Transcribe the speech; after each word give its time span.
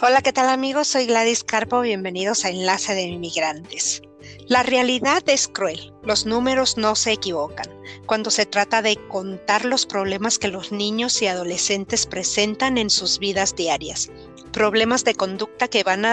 Hola, 0.00 0.22
¿qué 0.22 0.32
tal 0.32 0.48
amigos? 0.48 0.86
Soy 0.86 1.06
Gladys 1.06 1.42
Carpo, 1.42 1.80
bienvenidos 1.80 2.44
a 2.44 2.50
Enlace 2.50 2.94
de 2.94 3.02
Inmigrantes. 3.02 4.00
La 4.46 4.62
realidad 4.62 5.24
es 5.26 5.48
cruel, 5.48 5.92
los 6.04 6.24
números 6.24 6.76
no 6.76 6.94
se 6.94 7.10
equivocan 7.10 7.66
cuando 8.08 8.30
se 8.30 8.46
trata 8.46 8.80
de 8.80 8.96
contar 9.08 9.66
los 9.66 9.84
problemas 9.84 10.38
que 10.38 10.48
los 10.48 10.72
niños 10.72 11.20
y 11.20 11.26
adolescentes 11.26 12.06
presentan 12.06 12.78
en 12.78 12.88
sus 12.88 13.18
vidas 13.18 13.54
diarias 13.54 14.10
problemas 14.48 15.04
de 15.04 15.14
conducta 15.14 15.68
que 15.68 15.84
van, 15.84 16.04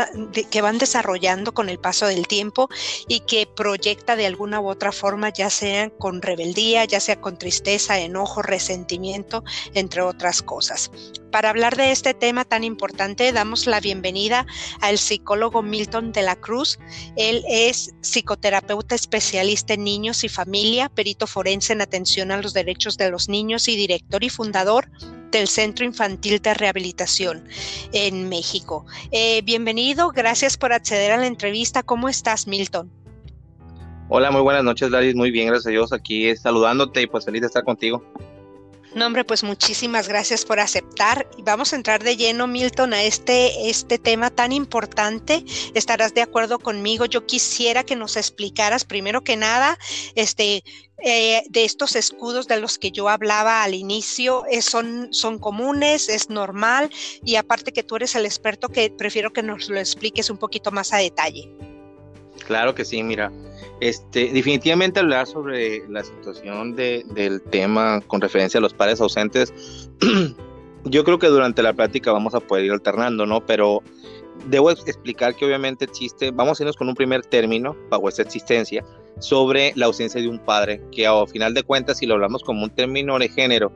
que 0.52 0.62
van 0.62 0.78
desarrollando 0.78 1.54
con 1.54 1.70
el 1.70 1.80
paso 1.80 2.06
del 2.06 2.28
tiempo 2.28 2.70
y 3.08 3.22
que 3.22 3.48
proyecta 3.48 4.16
de 4.16 4.26
alguna 4.26 4.60
u 4.60 4.70
otra 4.70 4.92
forma, 4.92 5.30
ya 5.30 5.50
sea 5.50 5.90
con 5.90 6.22
rebeldía, 6.22 6.86
ya 6.86 7.00
sea 7.00 7.20
con 7.20 7.38
tristeza, 7.38 8.00
enojo, 8.00 8.42
resentimiento, 8.42 9.44
entre 9.74 10.02
otras 10.02 10.42
cosas. 10.42 10.92
Para 11.32 11.50
hablar 11.50 11.76
de 11.76 11.92
este 11.92 12.14
tema 12.14 12.46
tan 12.46 12.64
importante, 12.64 13.34
damos 13.34 13.68
la 13.68 13.82
bienvenida 13.82 14.46
al 14.80 14.98
psicólogo 14.98 15.62
Milton 15.62 16.14
de 16.14 16.22
la 16.22 16.38
Cruz. 16.38 16.80
Él 17.18 17.44
es 17.50 17.94
psicoterapeuta 18.02 18.96
especialista 18.96 19.74
en 19.74 19.84
niños 19.84 20.24
y 20.24 20.30
familia, 20.30 20.88
perito 20.88 21.28
forense 21.28 21.74
en 21.74 21.82
atención 21.86 22.32
a 22.32 22.42
los 22.42 22.54
derechos 22.54 22.98
de 22.98 23.10
los 23.10 23.30
niños 23.30 23.68
y 23.68 23.76
director 23.76 24.24
y 24.24 24.30
fundador 24.30 24.90
del 25.32 25.48
Centro 25.48 25.86
Infantil 25.86 26.40
de 26.40 26.54
Rehabilitación 26.54 27.48
en 27.94 28.30
México. 28.30 28.86
Eh, 29.12 29.42
bienvenido, 29.44 30.12
gracias 30.12 30.58
por 30.58 30.74
acceder 30.74 31.12
a 31.12 31.18
la 31.18 31.28
entrevista. 31.28 31.84
¿Cómo 31.84 32.10
estás, 32.10 32.48
Milton? 32.48 32.92
Hola, 34.08 34.30
muy 34.30 34.42
buenas 34.42 34.64
noches, 34.64 34.92
Laris. 34.92 35.16
Muy 35.16 35.32
bien, 35.32 35.48
gracias 35.48 35.68
a 35.68 35.72
Dios. 35.72 35.92
Aquí 35.92 36.36
saludándote 36.36 37.02
y 37.02 37.08
pues 37.08 37.26
feliz 37.26 37.42
de 37.42 37.48
estar 37.48 37.64
contigo. 37.64 38.04
No, 38.96 39.06
hombre, 39.06 39.26
pues 39.26 39.44
muchísimas 39.44 40.08
gracias 40.08 40.46
por 40.46 40.62
aceptar. 40.62 41.28
Vamos 41.40 41.74
a 41.74 41.76
entrar 41.76 42.02
de 42.02 42.16
lleno, 42.16 42.48
Milton, 42.48 42.94
a 42.94 43.04
este, 43.04 43.70
este 43.70 44.00
tema 44.00 44.30
tan 44.30 44.54
importante. 44.54 45.44
Estarás 45.74 46.14
de 46.14 46.22
acuerdo 46.22 46.60
conmigo. 46.60 47.04
Yo 47.04 47.26
quisiera 47.26 47.84
que 47.84 47.98
nos 47.98 48.16
explicaras, 48.16 48.86
primero 48.86 49.22
que 49.22 49.36
nada, 49.36 49.78
este, 50.16 50.64
eh, 51.04 51.44
de 51.50 51.66
estos 51.66 51.98
escudos 51.98 52.48
de 52.48 52.58
los 52.58 52.80
que 52.80 52.92
yo 52.92 53.10
hablaba 53.10 53.64
al 53.64 53.74
inicio, 53.74 54.46
eh, 54.50 54.62
son, 54.62 55.10
son 55.12 55.40
comunes, 55.40 56.08
es 56.08 56.30
normal, 56.30 56.90
y 57.22 57.36
aparte 57.36 57.74
que 57.74 57.84
tú 57.84 57.98
eres 57.98 58.16
el 58.16 58.26
experto, 58.26 58.70
que 58.70 58.90
prefiero 58.92 59.34
que 59.34 59.44
nos 59.44 59.68
lo 59.68 59.78
expliques 59.78 60.30
un 60.30 60.38
poquito 60.38 60.72
más 60.72 60.94
a 60.94 60.98
detalle. 60.98 61.52
Claro 62.48 62.74
que 62.74 62.86
sí, 62.86 63.04
mira. 63.04 63.30
Este, 63.82 64.32
definitivamente 64.32 65.02
hablar 65.02 65.28
sobre 65.28 65.88
la 65.90 66.04
situación 66.04 66.76
del 66.76 67.42
tema 67.52 68.02
con 68.08 68.22
referencia 68.22 68.58
a 68.58 68.62
los 68.62 68.74
padres 68.74 69.02
ausentes, 69.02 69.54
yo 70.86 71.04
creo 71.04 71.20
que 71.20 71.28
durante 71.28 71.62
la 71.62 71.74
plática 71.74 72.12
vamos 72.12 72.34
a 72.36 72.40
poder 72.40 72.66
ir 72.66 72.72
alternando, 72.72 73.26
¿no? 73.26 73.46
Pero 73.46 73.84
debo 74.48 74.72
explicar 74.72 75.36
que 75.36 75.46
obviamente 75.46 75.86
existe, 75.86 76.32
vamos 76.32 76.60
a 76.60 76.64
irnos 76.64 76.78
con 76.78 76.88
un 76.88 76.96
primer 76.96 77.26
término 77.26 77.76
bajo 77.90 78.08
esta 78.08 78.22
existencia 78.22 78.86
sobre 79.20 79.74
la 79.76 79.88
ausencia 79.88 80.22
de 80.22 80.28
un 80.28 80.40
padre, 80.40 80.82
que 80.92 81.08
a 81.08 81.26
final 81.26 81.54
de 81.54 81.64
cuentas, 81.64 81.98
si 81.98 82.06
lo 82.06 82.16
hablamos 82.16 82.44
como 82.44 82.64
un 82.64 82.70
término 82.70 83.18
de 83.18 83.30
género, 83.30 83.72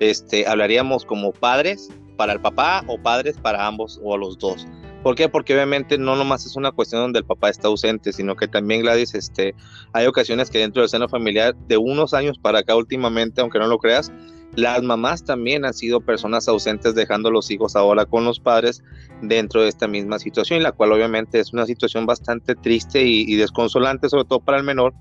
este, 0.00 0.46
hablaríamos 0.46 1.04
como 1.04 1.32
padres 1.32 1.90
para 2.16 2.32
el 2.32 2.40
papá 2.40 2.84
o 2.86 2.98
padres 2.98 3.36
para 3.38 3.66
ambos 3.66 4.00
o 4.02 4.16
los 4.16 4.38
dos. 4.38 4.66
¿Por 5.04 5.16
qué? 5.16 5.28
Porque 5.28 5.52
obviamente 5.52 5.98
no 5.98 6.16
nomás 6.16 6.46
es 6.46 6.56
una 6.56 6.72
cuestión 6.72 7.02
donde 7.02 7.18
el 7.18 7.26
papá 7.26 7.50
está 7.50 7.68
ausente, 7.68 8.10
sino 8.10 8.36
que 8.36 8.48
también 8.48 8.80
Gladys, 8.80 9.14
este, 9.14 9.54
hay 9.92 10.06
ocasiones 10.06 10.48
que 10.48 10.60
dentro 10.60 10.80
del 10.80 10.88
seno 10.88 11.10
familiar 11.10 11.54
de 11.68 11.76
unos 11.76 12.14
años 12.14 12.38
para 12.38 12.60
acá 12.60 12.74
últimamente, 12.74 13.42
aunque 13.42 13.58
no 13.58 13.66
lo 13.66 13.76
creas, 13.76 14.10
las 14.56 14.82
mamás 14.82 15.22
también 15.22 15.66
han 15.66 15.74
sido 15.74 16.00
personas 16.00 16.48
ausentes 16.48 16.94
dejando 16.94 17.30
los 17.30 17.50
hijos 17.50 17.76
ahora 17.76 18.06
con 18.06 18.24
los 18.24 18.40
padres 18.40 18.82
dentro 19.20 19.60
de 19.60 19.68
esta 19.68 19.86
misma 19.86 20.18
situación, 20.18 20.62
la 20.62 20.72
cual 20.72 20.92
obviamente 20.92 21.38
es 21.38 21.52
una 21.52 21.66
situación 21.66 22.06
bastante 22.06 22.54
triste 22.54 23.04
y, 23.04 23.30
y 23.30 23.36
desconsolante, 23.36 24.08
sobre 24.08 24.24
todo 24.24 24.40
para 24.40 24.56
el 24.56 24.64
menor, 24.64 24.94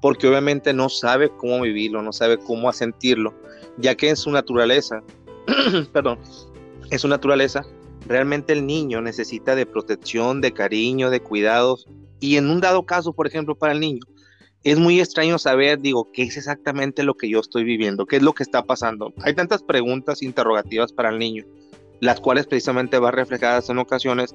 porque 0.00 0.28
obviamente 0.28 0.72
no 0.72 0.88
sabe 0.88 1.28
cómo 1.28 1.60
vivirlo, 1.62 2.02
no 2.02 2.12
sabe 2.12 2.38
cómo 2.38 2.72
sentirlo, 2.72 3.34
ya 3.78 3.96
que 3.96 4.10
en 4.10 4.16
su 4.16 4.30
naturaleza, 4.30 5.02
perdón, 5.92 6.20
en 6.88 6.98
su 7.00 7.08
naturaleza 7.08 7.64
Realmente 8.06 8.52
el 8.52 8.66
niño 8.66 9.00
necesita 9.00 9.54
de 9.54 9.66
protección, 9.66 10.40
de 10.40 10.52
cariño, 10.52 11.10
de 11.10 11.20
cuidados. 11.20 11.86
Y 12.18 12.36
en 12.36 12.50
un 12.50 12.60
dado 12.60 12.84
caso, 12.84 13.12
por 13.12 13.26
ejemplo, 13.26 13.54
para 13.54 13.72
el 13.72 13.80
niño, 13.80 14.00
es 14.62 14.78
muy 14.78 15.00
extraño 15.00 15.38
saber, 15.38 15.80
digo, 15.80 16.10
qué 16.12 16.24
es 16.24 16.36
exactamente 16.36 17.02
lo 17.02 17.14
que 17.14 17.30
yo 17.30 17.40
estoy 17.40 17.64
viviendo, 17.64 18.06
qué 18.06 18.16
es 18.16 18.22
lo 18.22 18.34
que 18.34 18.42
está 18.42 18.64
pasando. 18.64 19.12
Hay 19.22 19.34
tantas 19.34 19.62
preguntas 19.62 20.22
interrogativas 20.22 20.92
para 20.92 21.08
el 21.08 21.18
niño, 21.18 21.44
las 22.00 22.20
cuales 22.20 22.46
precisamente 22.46 22.98
van 22.98 23.14
reflejadas 23.14 23.70
en 23.70 23.78
ocasiones 23.78 24.34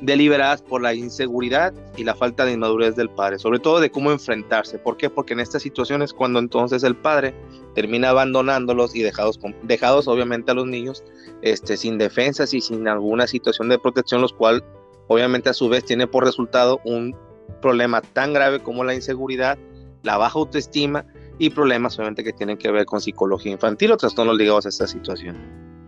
deliberadas 0.00 0.62
por 0.62 0.80
la 0.80 0.94
inseguridad 0.94 1.74
y 1.96 2.04
la 2.04 2.14
falta 2.14 2.44
de 2.44 2.52
inmadurez 2.52 2.96
del 2.96 3.10
padre, 3.10 3.38
sobre 3.38 3.58
todo 3.58 3.80
de 3.80 3.90
cómo 3.90 4.10
enfrentarse. 4.10 4.78
¿Por 4.78 4.96
qué? 4.96 5.10
Porque 5.10 5.34
en 5.34 5.40
estas 5.40 5.62
situaciones 5.62 6.12
cuando 6.12 6.38
entonces 6.38 6.82
el 6.82 6.96
padre 6.96 7.34
termina 7.74 8.10
abandonándolos 8.10 8.94
y 8.94 9.02
dejados, 9.02 9.38
dejados 9.62 10.08
obviamente 10.08 10.50
a 10.50 10.54
los 10.54 10.66
niños 10.66 11.04
este, 11.42 11.76
sin 11.76 11.98
defensas 11.98 12.54
y 12.54 12.60
sin 12.60 12.88
alguna 12.88 13.26
situación 13.26 13.68
de 13.68 13.78
protección, 13.78 14.20
los 14.20 14.32
cual 14.32 14.64
obviamente 15.08 15.50
a 15.50 15.54
su 15.54 15.68
vez 15.68 15.84
tiene 15.84 16.06
por 16.06 16.24
resultado 16.24 16.80
un 16.84 17.14
problema 17.60 18.00
tan 18.00 18.32
grave 18.32 18.62
como 18.62 18.84
la 18.84 18.94
inseguridad, 18.94 19.58
la 20.02 20.16
baja 20.16 20.38
autoestima 20.38 21.04
y 21.38 21.50
problemas 21.50 21.98
obviamente 21.98 22.24
que 22.24 22.32
tienen 22.32 22.56
que 22.56 22.70
ver 22.70 22.86
con 22.86 23.00
psicología 23.00 23.52
infantil 23.52 23.92
o 23.92 23.96
trastornos 23.96 24.36
ligados 24.36 24.66
a 24.66 24.68
esta 24.70 24.86
situación. 24.86 25.79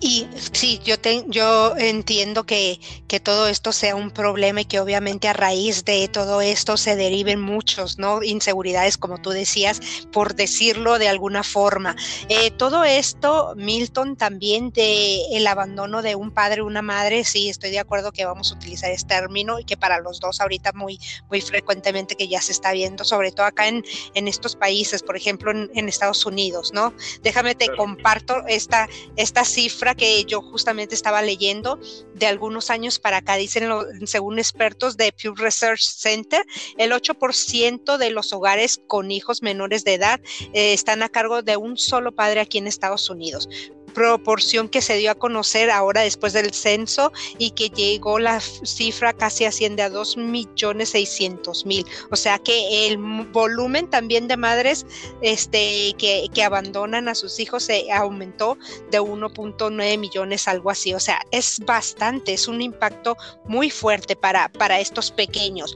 Y 0.00 0.28
sí, 0.52 0.78
yo, 0.84 0.96
yo 1.28 1.74
entiendo 1.76 2.44
que, 2.44 2.78
que, 3.08 3.18
todo 3.18 3.48
esto 3.48 3.72
sea 3.72 3.96
un 3.96 4.10
problema 4.10 4.60
y 4.60 4.64
que 4.66 4.78
obviamente 4.78 5.26
a 5.26 5.32
raíz 5.32 5.84
de 5.86 6.06
todo 6.08 6.42
esto 6.42 6.76
se 6.76 6.96
deriven 6.96 7.40
muchos, 7.40 7.98
¿no? 7.98 8.22
Inseguridades, 8.22 8.98
como 8.98 9.18
tú 9.18 9.30
decías, 9.30 9.80
por 10.12 10.34
decirlo 10.34 10.98
de 10.98 11.08
alguna 11.08 11.42
forma. 11.42 11.96
Eh, 12.28 12.50
todo 12.50 12.84
esto, 12.84 13.54
Milton, 13.56 14.16
también 14.16 14.70
de 14.70 15.22
el 15.34 15.46
abandono 15.46 16.02
de 16.02 16.14
un 16.14 16.30
padre 16.30 16.60
una 16.60 16.82
madre, 16.82 17.24
sí, 17.24 17.48
estoy 17.48 17.70
de 17.70 17.78
acuerdo 17.78 18.12
que 18.12 18.26
vamos 18.26 18.52
a 18.52 18.56
utilizar 18.56 18.90
este 18.90 19.06
término 19.06 19.60
y 19.60 19.64
que 19.64 19.76
para 19.76 20.00
los 20.00 20.20
dos 20.20 20.40
ahorita 20.40 20.72
muy, 20.74 21.00
muy 21.30 21.40
frecuentemente 21.40 22.16
que 22.16 22.28
ya 22.28 22.40
se 22.40 22.52
está 22.52 22.72
viendo, 22.72 23.04
sobre 23.04 23.32
todo 23.32 23.46
acá 23.46 23.68
en, 23.68 23.84
en 24.14 24.28
estos 24.28 24.56
países, 24.56 25.02
por 25.02 25.16
ejemplo, 25.16 25.52
en, 25.52 25.70
en 25.74 25.88
Estados 25.88 26.26
Unidos, 26.26 26.72
¿no? 26.74 26.92
Déjame 27.22 27.54
te 27.54 27.74
comparto 27.74 28.44
esta, 28.46 28.88
esta 29.16 29.35
cifra 29.44 29.94
que 29.94 30.24
yo 30.24 30.42
justamente 30.42 30.94
estaba 30.94 31.22
leyendo 31.22 31.78
de 32.14 32.26
algunos 32.26 32.70
años 32.70 32.98
para 32.98 33.18
acá, 33.18 33.36
dicen 33.36 33.68
según 34.06 34.38
expertos 34.38 34.96
de 34.96 35.12
Pew 35.12 35.34
Research 35.34 35.82
Center, 35.82 36.44
el 36.78 36.92
8% 36.92 37.96
de 37.96 38.10
los 38.10 38.32
hogares 38.32 38.80
con 38.86 39.10
hijos 39.10 39.42
menores 39.42 39.84
de 39.84 39.94
edad 39.94 40.20
eh, 40.52 40.72
están 40.72 41.02
a 41.02 41.08
cargo 41.08 41.42
de 41.42 41.56
un 41.56 41.76
solo 41.76 42.12
padre 42.12 42.40
aquí 42.40 42.58
en 42.58 42.66
Estados 42.66 43.10
Unidos 43.10 43.48
proporción 43.96 44.68
que 44.68 44.82
se 44.82 44.98
dio 44.98 45.10
a 45.10 45.14
conocer 45.14 45.70
ahora 45.70 46.02
después 46.02 46.34
del 46.34 46.52
censo 46.52 47.14
y 47.38 47.52
que 47.52 47.70
llegó 47.70 48.18
la 48.18 48.40
cifra 48.40 49.14
casi 49.14 49.46
asciende 49.46 49.82
a 49.82 49.88
2 49.88 50.18
millones 50.18 50.90
600 50.90 51.64
mil. 51.64 51.86
O 52.10 52.16
sea 52.16 52.38
que 52.38 52.86
el 52.86 52.98
volumen 52.98 53.88
también 53.88 54.28
de 54.28 54.36
madres 54.36 54.84
este, 55.22 55.94
que, 55.96 56.26
que 56.34 56.44
abandonan 56.44 57.08
a 57.08 57.14
sus 57.14 57.40
hijos 57.40 57.62
se 57.62 57.90
aumentó 57.90 58.58
de 58.90 59.00
1.9 59.00 59.98
millones, 59.98 60.46
algo 60.46 60.68
así. 60.68 60.92
O 60.92 61.00
sea, 61.00 61.22
es 61.30 61.58
bastante, 61.60 62.34
es 62.34 62.48
un 62.48 62.60
impacto 62.60 63.16
muy 63.46 63.70
fuerte 63.70 64.14
para, 64.14 64.50
para 64.50 64.78
estos 64.78 65.10
pequeños 65.10 65.74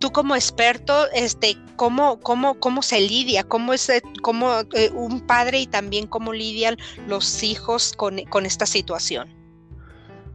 tú 0.00 0.10
como 0.10 0.34
experto, 0.34 1.08
este, 1.12 1.56
¿cómo, 1.76 2.18
cómo, 2.20 2.58
cómo 2.58 2.82
se 2.82 3.00
lidia? 3.00 3.44
¿Cómo 3.44 3.72
es 3.72 3.88
eh, 3.88 4.02
cómo, 4.22 4.50
eh, 4.74 4.90
un 4.92 5.20
padre 5.20 5.60
y 5.60 5.66
también 5.66 6.08
cómo 6.08 6.32
lidian 6.32 6.76
los 7.06 7.44
hijos 7.44 7.92
con, 7.92 8.18
con 8.24 8.46
esta 8.46 8.66
situación? 8.66 9.39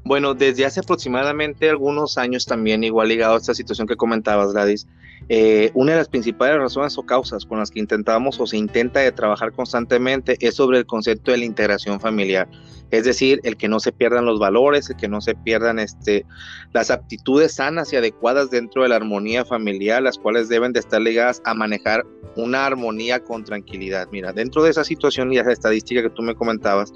Bueno, 0.05 0.35
desde 0.35 0.65
hace 0.65 0.81
aproximadamente 0.81 1.67
algunos 1.67 2.19
años 2.19 2.45
también, 2.45 2.83
igual 2.83 3.07
ligado 3.07 3.33
a 3.33 3.37
esta 3.37 3.55
situación 3.55 3.87
que 3.87 3.95
comentabas, 3.95 4.53
Gladys, 4.53 4.85
eh, 5.29 5.71
una 5.73 5.93
de 5.93 5.97
las 5.97 6.09
principales 6.09 6.59
razones 6.59 6.95
o 6.99 7.03
causas 7.03 7.43
con 7.43 7.57
las 7.57 7.71
que 7.71 7.79
intentamos 7.79 8.39
o 8.39 8.45
se 8.45 8.55
intenta 8.55 8.99
de 8.99 9.11
trabajar 9.11 9.51
constantemente 9.51 10.37
es 10.41 10.53
sobre 10.53 10.77
el 10.77 10.85
concepto 10.85 11.31
de 11.31 11.39
la 11.39 11.45
integración 11.45 11.99
familiar. 11.99 12.47
Es 12.91 13.03
decir, 13.03 13.39
el 13.43 13.57
que 13.57 13.67
no 13.67 13.79
se 13.79 13.91
pierdan 13.91 14.25
los 14.25 14.39
valores, 14.39 14.87
el 14.91 14.95
que 14.95 15.07
no 15.07 15.21
se 15.21 15.33
pierdan 15.33 15.79
este, 15.79 16.23
las 16.71 16.91
aptitudes 16.91 17.55
sanas 17.55 17.91
y 17.91 17.95
adecuadas 17.95 18.51
dentro 18.51 18.83
de 18.83 18.89
la 18.89 18.97
armonía 18.97 19.43
familiar, 19.43 20.03
las 20.03 20.19
cuales 20.19 20.49
deben 20.49 20.71
de 20.71 20.81
estar 20.81 21.01
ligadas 21.01 21.41
a 21.45 21.55
manejar 21.55 22.05
una 22.35 22.67
armonía 22.67 23.23
con 23.23 23.43
tranquilidad. 23.43 24.07
Mira, 24.11 24.33
dentro 24.33 24.61
de 24.61 24.69
esa 24.69 24.83
situación 24.83 25.33
y 25.33 25.39
esa 25.39 25.51
estadística 25.51 26.03
que 26.03 26.11
tú 26.11 26.21
me 26.21 26.35
comentabas, 26.35 26.93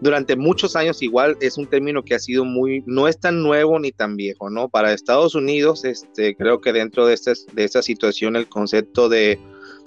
durante 0.00 0.36
muchos 0.36 0.76
años 0.76 1.02
igual 1.02 1.36
es 1.40 1.58
un 1.58 1.66
término 1.66 2.02
que 2.02 2.14
ha 2.14 2.18
sido 2.18 2.44
muy, 2.44 2.82
no 2.86 3.06
es 3.06 3.18
tan 3.20 3.42
nuevo 3.42 3.78
ni 3.78 3.92
tan 3.92 4.16
viejo, 4.16 4.48
¿no? 4.48 4.68
Para 4.68 4.92
Estados 4.92 5.34
Unidos, 5.34 5.84
este, 5.84 6.34
creo 6.34 6.60
que 6.60 6.72
dentro 6.72 7.06
de, 7.06 7.14
este, 7.14 7.32
de 7.52 7.64
esta 7.64 7.82
situación 7.82 8.36
el 8.36 8.48
concepto 8.48 9.08
de 9.08 9.38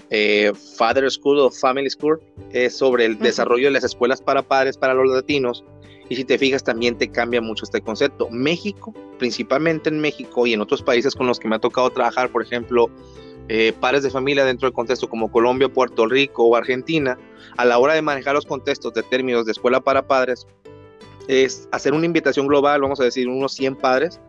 eh, 0.10 0.52
Father 0.78 1.10
School 1.10 1.40
o 1.40 1.50
Family 1.50 1.90
School 1.90 2.20
es 2.52 2.78
sobre 2.78 3.06
el 3.06 3.18
desarrollo 3.18 3.66
de 3.66 3.72
las 3.72 3.84
escuelas 3.84 4.22
para 4.22 4.44
padres 4.44 4.78
para 4.78 4.94
los 4.94 5.10
latinos 5.10 5.64
Y 6.10 6.16
si 6.16 6.24
te 6.24 6.38
fijas, 6.38 6.64
también 6.64 6.98
te 6.98 7.10
cambia 7.10 7.42
mucho 7.42 7.66
este 7.66 7.82
concepto. 7.82 8.30
México, 8.30 8.94
principalmente 9.18 9.90
en 9.90 10.00
México 10.00 10.46
y 10.46 10.54
en 10.54 10.62
otros 10.62 10.84
países 10.84 11.16
con 11.16 11.26
los 11.26 11.40
que 11.40 11.48
me 11.48 11.56
ha 11.56 11.60
tocado 11.60 11.90
trabajar, 11.90 12.32
por 12.32 12.44
ejemplo, 12.44 12.92
eh, 13.50 13.74
pares 13.80 14.04
de 14.04 14.10
familia 14.10 14.46
dentro 14.46 14.68
del 14.68 14.74
contexto 14.74 15.10
como 15.10 15.32
Colombia, 15.32 15.70
Puerto 15.70 16.08
Rico 16.08 16.44
o 16.46 16.56
Argentina, 16.56 17.18
a 17.58 17.66
la 17.66 17.78
hora 17.78 17.94
de 17.94 18.02
manejar 18.02 18.36
los 18.36 18.46
contextos 18.46 18.94
de 18.94 19.04
términos 19.04 19.46
de 19.46 19.52
escuela 19.52 19.82
para 19.82 20.08
padres, 20.08 20.48
es 21.28 21.68
hacer 21.72 21.94
una 21.94 22.06
invitación 22.06 22.48
global, 22.48 22.82
vamos 22.82 23.00
a 23.00 23.06
decir, 23.06 23.28
unos 23.28 23.54
100 23.54 23.76
padres, 23.76 24.20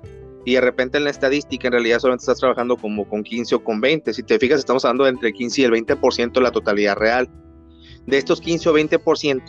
y 0.45 0.55
de 0.55 0.61
repente 0.61 0.99
en 0.99 1.05
la 1.05 1.11
estadística 1.11 1.69
en 1.69 1.73
realidad 1.73 1.99
solamente 1.99 2.23
estás 2.23 2.39
trabajando 2.39 2.77
como 2.77 3.09
con 3.09 3.23
15 3.23 3.55
o 3.55 3.65
con 3.65 3.81
20. 3.81 4.13
Si 4.13 4.23
te 4.23 4.39
fijas, 4.39 4.59
estamos 4.59 4.85
hablando 4.85 5.05
de 5.05 5.11
entre 5.11 5.33
15 5.33 5.63
y 5.63 5.65
el 5.65 5.73
20% 5.73 6.33
de 6.33 6.41
la 6.41 6.51
totalidad 6.51 6.97
real. 6.97 7.31
De 8.07 8.19
estos 8.19 8.41
15 8.43 8.69
o 8.69 8.75
20%, 8.75 9.43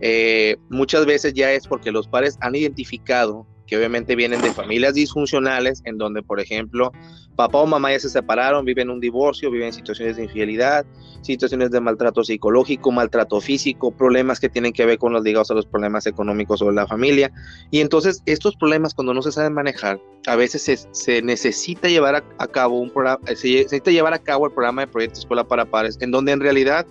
eh, 0.00 0.56
muchas 0.70 1.06
veces 1.06 1.34
ya 1.34 1.52
es 1.52 1.68
porque 1.68 1.92
los 1.92 2.08
padres 2.08 2.36
han 2.40 2.56
identificado 2.56 3.46
que 3.66 3.76
obviamente 3.76 4.14
vienen 4.14 4.42
de 4.42 4.52
familias 4.52 4.94
disfuncionales, 4.94 5.82
en 5.84 5.98
donde, 5.98 6.22
por 6.22 6.40
ejemplo, 6.40 6.92
papá 7.36 7.58
o 7.58 7.66
mamá 7.66 7.92
ya 7.92 8.00
se 8.00 8.08
separaron, 8.08 8.64
viven 8.64 8.90
un 8.90 9.00
divorcio, 9.00 9.50
viven 9.50 9.72
situaciones 9.72 10.16
de 10.16 10.24
infidelidad, 10.24 10.84
situaciones 11.22 11.70
de 11.70 11.80
maltrato 11.80 12.22
psicológico, 12.22 12.92
maltrato 12.92 13.40
físico, 13.40 13.90
problemas 13.90 14.38
que 14.38 14.48
tienen 14.48 14.72
que 14.72 14.84
ver 14.84 14.98
con 14.98 15.12
los 15.12 15.22
ligados 15.22 15.50
a 15.50 15.54
los 15.54 15.66
problemas 15.66 16.06
económicos 16.06 16.60
de 16.60 16.72
la 16.72 16.86
familia. 16.86 17.32
Y 17.70 17.80
entonces 17.80 18.22
estos 18.26 18.56
problemas 18.56 18.94
cuando 18.94 19.14
no 19.14 19.22
se 19.22 19.32
saben 19.32 19.54
manejar, 19.54 20.00
a 20.26 20.36
veces 20.36 20.88
se, 20.92 21.22
necesita 21.22 21.88
llevar 21.88 22.22
a, 22.38 22.46
cabo 22.46 22.80
un 22.80 22.90
programa, 22.90 23.20
se 23.34 23.48
necesita 23.48 23.90
llevar 23.90 24.14
a 24.14 24.18
cabo 24.18 24.46
el 24.46 24.52
programa 24.52 24.82
de 24.82 24.88
proyecto 24.88 25.18
Escuela 25.18 25.44
para 25.44 25.64
Pares, 25.64 25.98
en 26.00 26.10
donde 26.10 26.32
en 26.32 26.40
realidad 26.40 26.86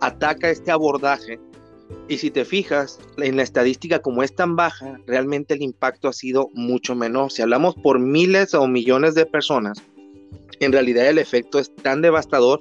ataca 0.00 0.50
este 0.50 0.70
abordaje 0.70 1.38
y 2.08 2.18
si 2.18 2.30
te 2.30 2.44
fijas, 2.44 2.98
en 3.18 3.36
la 3.36 3.42
estadística 3.42 4.00
como 4.00 4.22
es 4.22 4.34
tan 4.34 4.56
baja, 4.56 5.00
realmente 5.06 5.54
el 5.54 5.62
impacto 5.62 6.08
ha 6.08 6.12
sido 6.12 6.50
mucho 6.54 6.94
menor. 6.94 7.30
Si 7.30 7.42
hablamos 7.42 7.74
por 7.76 7.98
miles 7.98 8.54
o 8.54 8.66
millones 8.66 9.14
de 9.14 9.26
personas, 9.26 9.82
en 10.58 10.72
realidad 10.72 11.08
el 11.08 11.18
efecto 11.18 11.58
es 11.58 11.74
tan 11.76 12.02
devastador 12.02 12.60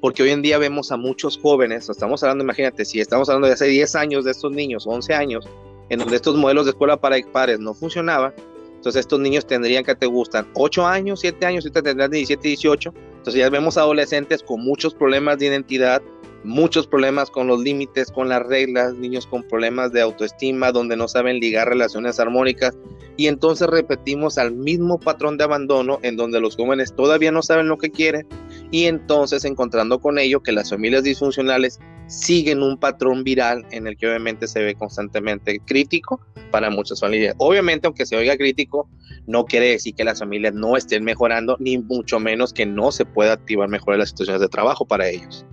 porque 0.00 0.22
hoy 0.22 0.30
en 0.30 0.42
día 0.42 0.58
vemos 0.58 0.92
a 0.92 0.96
muchos 0.96 1.38
jóvenes, 1.38 1.88
estamos 1.88 2.22
hablando, 2.22 2.44
imagínate, 2.44 2.84
si 2.84 3.00
estamos 3.00 3.28
hablando 3.28 3.48
de 3.48 3.54
hace 3.54 3.66
10 3.66 3.94
años 3.96 4.24
de 4.24 4.30
estos 4.30 4.50
niños, 4.52 4.86
11 4.86 5.14
años, 5.14 5.48
en 5.90 5.98
donde 5.98 6.16
estos 6.16 6.36
modelos 6.36 6.64
de 6.64 6.70
escuela 6.70 6.96
para 6.98 7.18
pares 7.32 7.58
no 7.60 7.74
funcionaban, 7.74 8.32
entonces 8.76 9.00
estos 9.00 9.20
niños 9.20 9.46
tendrían 9.46 9.84
que 9.84 9.94
te 9.94 10.06
gustan 10.06 10.46
8 10.54 10.86
años, 10.86 11.20
7 11.20 11.44
años, 11.44 11.64
ahorita 11.64 11.82
tendrán 11.82 12.10
17, 12.10 12.48
18, 12.48 12.94
entonces 13.18 13.34
ya 13.34 13.50
vemos 13.50 13.76
adolescentes 13.76 14.42
con 14.42 14.62
muchos 14.62 14.94
problemas 14.94 15.38
de 15.38 15.46
identidad, 15.46 16.00
muchos 16.44 16.86
problemas 16.86 17.30
con 17.30 17.46
los 17.46 17.60
límites, 17.60 18.10
con 18.10 18.28
las 18.28 18.44
reglas, 18.46 18.94
niños 18.94 19.26
con 19.26 19.42
problemas 19.42 19.92
de 19.92 20.00
autoestima, 20.00 20.72
donde 20.72 20.96
no 20.96 21.08
saben 21.08 21.40
ligar 21.40 21.68
relaciones 21.68 22.18
armónicas. 22.20 22.76
Y 23.16 23.26
entonces 23.26 23.68
repetimos 23.68 24.38
al 24.38 24.52
mismo 24.52 24.98
patrón 24.98 25.36
de 25.36 25.44
abandono 25.44 25.98
en 26.02 26.16
donde 26.16 26.40
los 26.40 26.56
jóvenes 26.56 26.94
todavía 26.94 27.30
no 27.30 27.42
saben 27.42 27.68
lo 27.68 27.76
que 27.76 27.90
quieren 27.90 28.26
y 28.70 28.84
entonces 28.84 29.44
encontrando 29.44 30.00
con 30.00 30.18
ello 30.18 30.42
que 30.42 30.52
las 30.52 30.70
familias 30.70 31.02
disfuncionales 31.02 31.80
siguen 32.06 32.62
un 32.62 32.78
patrón 32.78 33.22
viral 33.22 33.66
en 33.70 33.86
el 33.86 33.96
que 33.96 34.08
obviamente 34.08 34.48
se 34.48 34.62
ve 34.62 34.74
constantemente 34.74 35.60
crítico 35.60 36.20
para 36.50 36.70
muchas 36.70 37.00
familias. 37.00 37.34
Obviamente, 37.38 37.86
aunque 37.86 38.06
se 38.06 38.16
oiga 38.16 38.36
crítico, 38.36 38.88
no 39.26 39.44
quiere 39.44 39.70
decir 39.70 39.94
que 39.94 40.04
las 40.04 40.18
familias 40.18 40.54
no 40.54 40.76
estén 40.76 41.04
mejorando, 41.04 41.56
ni 41.60 41.78
mucho 41.78 42.18
menos 42.18 42.52
que 42.52 42.66
no 42.66 42.90
se 42.90 43.04
pueda 43.04 43.34
activar 43.34 43.68
mejor 43.68 43.98
las 43.98 44.10
situaciones 44.10 44.40
de 44.40 44.48
trabajo 44.48 44.84
para 44.84 45.08
ellos. 45.08 45.44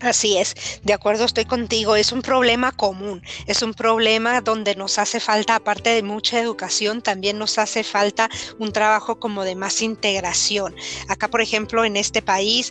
Así 0.00 0.38
es, 0.38 0.54
de 0.84 0.92
acuerdo 0.92 1.24
estoy 1.24 1.44
contigo, 1.44 1.96
es 1.96 2.12
un 2.12 2.22
problema 2.22 2.70
común, 2.70 3.20
es 3.46 3.62
un 3.62 3.74
problema 3.74 4.40
donde 4.40 4.76
nos 4.76 4.96
hace 4.96 5.18
falta, 5.18 5.56
aparte 5.56 5.90
de 5.90 6.04
mucha 6.04 6.38
educación, 6.38 7.02
también 7.02 7.36
nos 7.36 7.58
hace 7.58 7.82
falta 7.82 8.28
un 8.60 8.72
trabajo 8.72 9.18
como 9.18 9.42
de 9.42 9.56
más 9.56 9.82
integración. 9.82 10.76
Acá, 11.08 11.26
por 11.28 11.40
ejemplo, 11.40 11.84
en 11.84 11.96
este 11.96 12.22
país, 12.22 12.70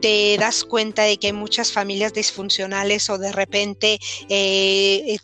te 0.00 0.36
das 0.38 0.62
cuenta 0.62 1.02
de 1.02 1.16
que 1.16 1.28
hay 1.28 1.32
muchas 1.32 1.72
familias 1.72 2.12
disfuncionales 2.12 3.10
o 3.10 3.18
de 3.18 3.32
repente... 3.32 3.98
Eh, 4.28 5.16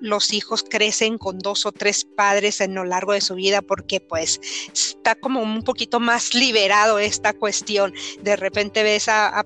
los 0.00 0.32
hijos 0.32 0.64
crecen 0.68 1.18
con 1.18 1.38
dos 1.38 1.66
o 1.66 1.72
tres 1.72 2.04
padres 2.04 2.60
en 2.60 2.74
lo 2.74 2.84
largo 2.84 3.12
de 3.12 3.20
su 3.20 3.34
vida 3.34 3.60
porque 3.60 4.00
pues 4.00 4.40
está 4.72 5.14
como 5.16 5.42
un 5.42 5.62
poquito 5.62 5.98
más 6.00 6.34
liberado 6.34 6.98
esta 6.98 7.32
cuestión. 7.32 7.92
De 8.22 8.36
repente 8.36 8.82
ves 8.82 9.08
a, 9.08 9.44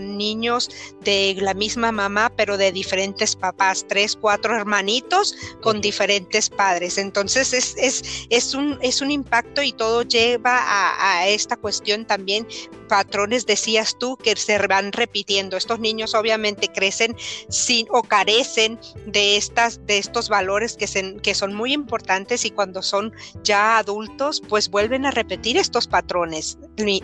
niños 0.00 0.70
de 1.02 1.36
la 1.38 1.54
misma 1.54 1.92
mamá 1.92 2.32
pero 2.34 2.56
de 2.56 2.72
diferentes 2.72 3.36
papás, 3.36 3.84
tres, 3.88 4.16
cuatro 4.16 4.56
hermanitos 4.56 5.34
con 5.60 5.80
diferentes 5.80 6.48
padres. 6.48 6.96
Entonces 6.96 7.52
es, 7.52 7.74
es, 7.76 8.26
es, 8.30 8.54
un, 8.54 8.78
es 8.80 9.00
un 9.02 9.10
impacto 9.10 9.62
y 9.62 9.72
todo 9.72 10.02
lleva 10.02 10.58
a, 10.58 11.18
a 11.18 11.28
esta 11.28 11.56
cuestión 11.56 12.06
también 12.06 12.46
patrones, 12.88 13.46
decías 13.46 13.96
tú, 13.98 14.16
que 14.16 14.36
se 14.36 14.58
van 14.66 14.92
repitiendo. 14.92 15.56
Estos 15.56 15.80
niños 15.80 16.14
obviamente 16.14 16.68
crecen 16.68 17.16
sin 17.48 17.86
o 17.90 18.02
carecen 18.02 18.78
de 19.06 19.41
de 19.50 19.98
estos 19.98 20.28
valores 20.28 20.76
que, 20.76 20.86
que 21.22 21.34
son 21.34 21.54
muy 21.54 21.72
importantes 21.72 22.44
y 22.44 22.50
cuando 22.50 22.82
son 22.82 23.12
ya 23.42 23.78
adultos, 23.78 24.42
pues 24.48 24.70
vuelven 24.70 25.06
a 25.06 25.10
repetir 25.10 25.56
estos 25.56 25.86
patrones, 25.86 26.58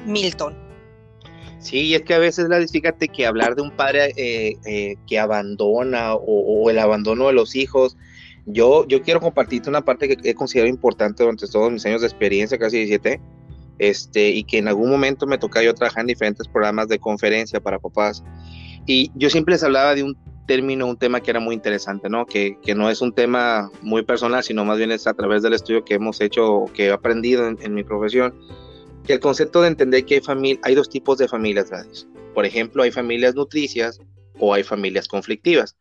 Milton. 0.06 0.68
Sí, 1.60 1.94
es 1.94 2.02
que 2.02 2.14
a 2.14 2.18
veces, 2.18 2.48
fíjate 2.70 3.08
que 3.08 3.26
hablar 3.26 3.56
de 3.56 3.62
un 3.62 3.72
padre 3.72 4.12
eh, 4.16 4.56
eh, 4.64 4.96
que 5.06 5.18
abandona 5.18 6.14
o, 6.14 6.70
el 6.70 6.78
abandono 6.78 7.26
de 7.26 7.32
los 7.32 7.56
hijos, 7.56 7.96
yo, 8.46 8.86
yo 8.86 9.02
quiero 9.02 9.20
compartirte 9.20 9.68
una 9.68 9.84
parte 9.84 10.08
que 10.08 10.30
he 10.30 10.34
considerado 10.34 10.70
importante 10.70 11.22
durante 11.22 11.48
todos 11.48 11.70
mis 11.72 11.84
años 11.84 12.00
de 12.00 12.06
experiencia, 12.06 12.58
casi 12.58 12.78
17, 12.78 13.20
este, 13.78 14.30
y 14.30 14.44
que 14.44 14.58
en 14.58 14.68
algún 14.68 14.90
momento 14.90 15.26
me 15.26 15.36
tocaba 15.36 15.64
yo 15.64 15.74
trabajar 15.74 16.02
en 16.02 16.06
diferentes 16.06 16.46
programas 16.46 16.88
de 16.88 16.98
conferencia 16.98 17.60
para 17.60 17.78
papás. 17.78 18.22
Y 18.86 19.10
yo 19.16 19.28
siempre 19.28 19.54
les 19.54 19.62
hablaba 19.62 19.94
de 19.94 20.04
un 20.04 20.16
término, 20.48 20.86
un 20.86 20.96
tema 20.96 21.20
que 21.20 21.30
era 21.30 21.38
muy 21.38 21.54
interesante, 21.54 22.08
¿no? 22.08 22.26
Que, 22.26 22.58
que, 22.60 22.74
no 22.74 22.90
es 22.90 23.00
un 23.00 23.12
tema 23.12 23.70
muy 23.82 24.02
personal, 24.02 24.42
sino 24.42 24.64
más 24.64 24.78
bien 24.78 24.90
es 24.90 25.06
a 25.06 25.14
través 25.14 25.42
del 25.42 25.52
estudio 25.52 25.84
que 25.84 25.94
hemos 25.94 26.20
hecho, 26.20 26.64
que 26.74 26.86
he 26.86 26.90
aprendido 26.90 27.46
en, 27.46 27.74
mi 27.74 27.84
profesión, 27.84 28.34
que 29.06 29.12
el 29.12 29.20
concepto 29.20 29.62
de 29.62 29.68
entender 29.68 30.04
que 30.06 30.20
hay, 30.26 30.58
hay 30.62 30.74
dos 30.74 30.88
tipos 30.88 31.18
de 31.18 31.28
familias, 31.28 31.70
grandes. 31.70 32.08
Por 32.34 32.46
ejemplo, 32.46 32.82
hay 32.82 32.90
familias 32.90 33.34
nutricias 33.34 34.00
o 34.40 34.54
hay 34.54 34.64
familias 34.64 35.06
conflictivas. 35.06 35.76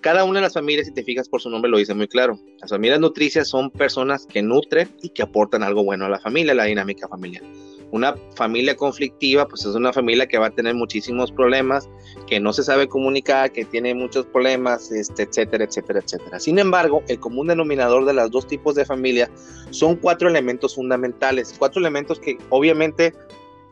Cada 0.00 0.24
una 0.24 0.40
de 0.40 0.46
las 0.46 0.54
familias, 0.54 0.88
si 0.88 0.92
te 0.92 1.04
fijas 1.04 1.28
por 1.28 1.40
su 1.40 1.48
nombre, 1.48 1.70
lo 1.70 1.78
dice 1.78 1.94
muy 1.94 2.08
claro. 2.08 2.38
Las 2.60 2.70
familias 2.70 2.98
nutricias 2.98 3.48
son 3.48 3.70
personas 3.70 4.26
que 4.26 4.42
nutren 4.42 4.90
y 5.00 5.10
que 5.10 5.22
aportan 5.22 5.62
algo 5.62 5.84
bueno 5.84 6.06
a 6.06 6.08
la 6.08 6.18
familia, 6.18 6.52
a 6.52 6.56
la 6.56 6.64
dinámica 6.64 7.06
familiar 7.08 7.44
una 7.92 8.16
familia 8.34 8.74
conflictiva, 8.74 9.46
pues 9.46 9.66
es 9.66 9.74
una 9.74 9.92
familia 9.92 10.26
que 10.26 10.38
va 10.38 10.46
a 10.46 10.50
tener 10.50 10.74
muchísimos 10.74 11.30
problemas, 11.30 11.88
que 12.26 12.40
no 12.40 12.52
se 12.54 12.64
sabe 12.64 12.88
comunicar, 12.88 13.52
que 13.52 13.66
tiene 13.66 13.94
muchos 13.94 14.26
problemas, 14.26 14.90
este, 14.90 15.24
etcétera, 15.24 15.64
etcétera, 15.64 16.00
etcétera. 16.00 16.40
Sin 16.40 16.58
embargo, 16.58 17.02
el 17.08 17.20
común 17.20 17.48
denominador 17.48 18.06
de 18.06 18.14
los 18.14 18.30
dos 18.30 18.46
tipos 18.46 18.74
de 18.74 18.86
familia 18.86 19.30
son 19.70 19.96
cuatro 19.96 20.28
elementos 20.28 20.74
fundamentales, 20.74 21.54
cuatro 21.58 21.80
elementos 21.80 22.18
que 22.18 22.38
obviamente 22.48 23.12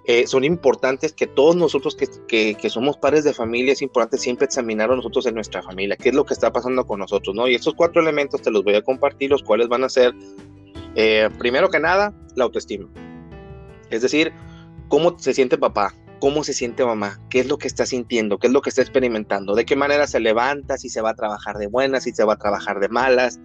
eh, 0.04 0.26
son 0.26 0.44
importantes 0.44 1.14
que 1.14 1.26
todos 1.26 1.56
nosotros 1.56 1.96
que, 1.96 2.54
que, 2.54 2.70
somos 2.70 2.98
padres 2.98 3.24
de 3.24 3.32
familia 3.32 3.72
es 3.72 3.80
importante 3.80 4.18
siempre 4.18 4.44
examinar 4.44 4.90
a 4.90 4.96
nosotros 4.96 5.24
en 5.26 5.34
nuestra 5.34 5.62
familia, 5.62 5.96
qué 5.96 6.10
es 6.10 6.14
lo 6.14 6.24
que 6.24 6.34
está 6.34 6.52
pasando 6.52 6.86
con 6.86 7.00
nosotros, 7.00 7.34
¿no? 7.34 7.48
Y 7.48 7.54
estos 7.54 7.72
cuatro 7.74 8.02
elementos 8.02 8.42
te 8.42 8.50
los 8.50 8.64
voy 8.64 8.74
a 8.74 8.82
compartir, 8.82 9.30
los 9.30 9.42
cuales 9.42 9.68
van 9.68 9.84
a 9.84 9.88
ser, 9.88 10.12
eh, 10.94 11.30
primero 11.38 11.70
que 11.70 11.80
nada, 11.80 12.14
la 12.34 12.44
autoestima. 12.44 12.86
Es 13.90 14.02
decir, 14.02 14.32
cómo 14.88 15.18
se 15.18 15.34
siente 15.34 15.58
papá, 15.58 15.94
cómo 16.20 16.44
se 16.44 16.52
siente 16.52 16.84
mamá, 16.84 17.18
qué 17.30 17.40
es 17.40 17.48
lo 17.48 17.58
que 17.58 17.66
está 17.66 17.86
sintiendo, 17.86 18.38
qué 18.38 18.46
es 18.46 18.52
lo 18.52 18.60
que 18.60 18.68
está 18.68 18.82
experimentando, 18.82 19.54
de 19.54 19.64
qué 19.64 19.74
manera 19.74 20.06
se 20.06 20.20
levanta, 20.20 20.76
si 20.76 20.88
se 20.88 21.00
va 21.00 21.10
a 21.10 21.14
trabajar 21.14 21.56
de 21.56 21.66
buenas, 21.66 22.04
si 22.04 22.12
se 22.12 22.24
va 22.24 22.34
a 22.34 22.38
trabajar 22.38 22.78
de 22.78 22.88
malas, 22.88 23.40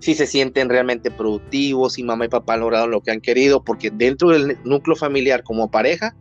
si 0.00 0.14
se 0.14 0.26
sienten 0.26 0.68
realmente 0.68 1.10
productivos, 1.10 1.94
si 1.94 2.04
mamá 2.04 2.26
y 2.26 2.28
papá 2.28 2.54
han 2.54 2.60
logrado 2.60 2.86
lo 2.86 3.00
que 3.00 3.10
han 3.10 3.20
querido, 3.20 3.64
porque 3.64 3.90
dentro 3.90 4.30
del 4.30 4.58
núcleo 4.64 4.94
familiar 4.94 5.42
como 5.42 5.70
pareja 5.70 6.14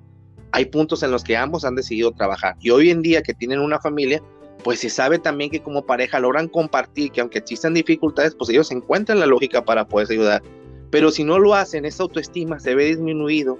hay 0.54 0.66
puntos 0.66 1.04
en 1.04 1.12
los 1.12 1.24
que 1.24 1.36
ambos 1.36 1.66
han 1.66 1.76
decidido 1.76 2.12
trabajar. 2.14 2.56
Y 2.62 2.70
hoy 2.70 2.90
en 2.90 3.02
día 3.02 3.22
que 3.22 3.34
tienen 3.34 3.60
una 3.60 3.80
familia, 3.80 4.24
pues 4.64 4.80
se 4.80 4.90
sabe 4.90 5.20
también 5.20 5.52
que 5.52 5.62
como 5.62 5.86
pareja 5.86 6.20
logran 6.20 6.48
compartir, 6.48 7.12
que 7.12 7.22
aunque 7.22 7.40
existan 7.40 7.74
dificultades, 7.74 8.34
pues 8.34 8.50
ellos 8.50 8.72
encuentran 8.72 9.20
la 9.20 9.26
lógica 9.26 9.64
para 9.64 9.88
poderse 9.88 10.14
ayudar. 10.14 10.42
Pero 10.90 11.12
si 11.12 11.26
no 11.26 11.38
lo 11.38 11.54
hacen, 11.54 11.86
esa 11.86 12.04
autoestima 12.04 12.60
se 12.60 12.74
ve 12.74 12.86
disminuido 12.86 13.60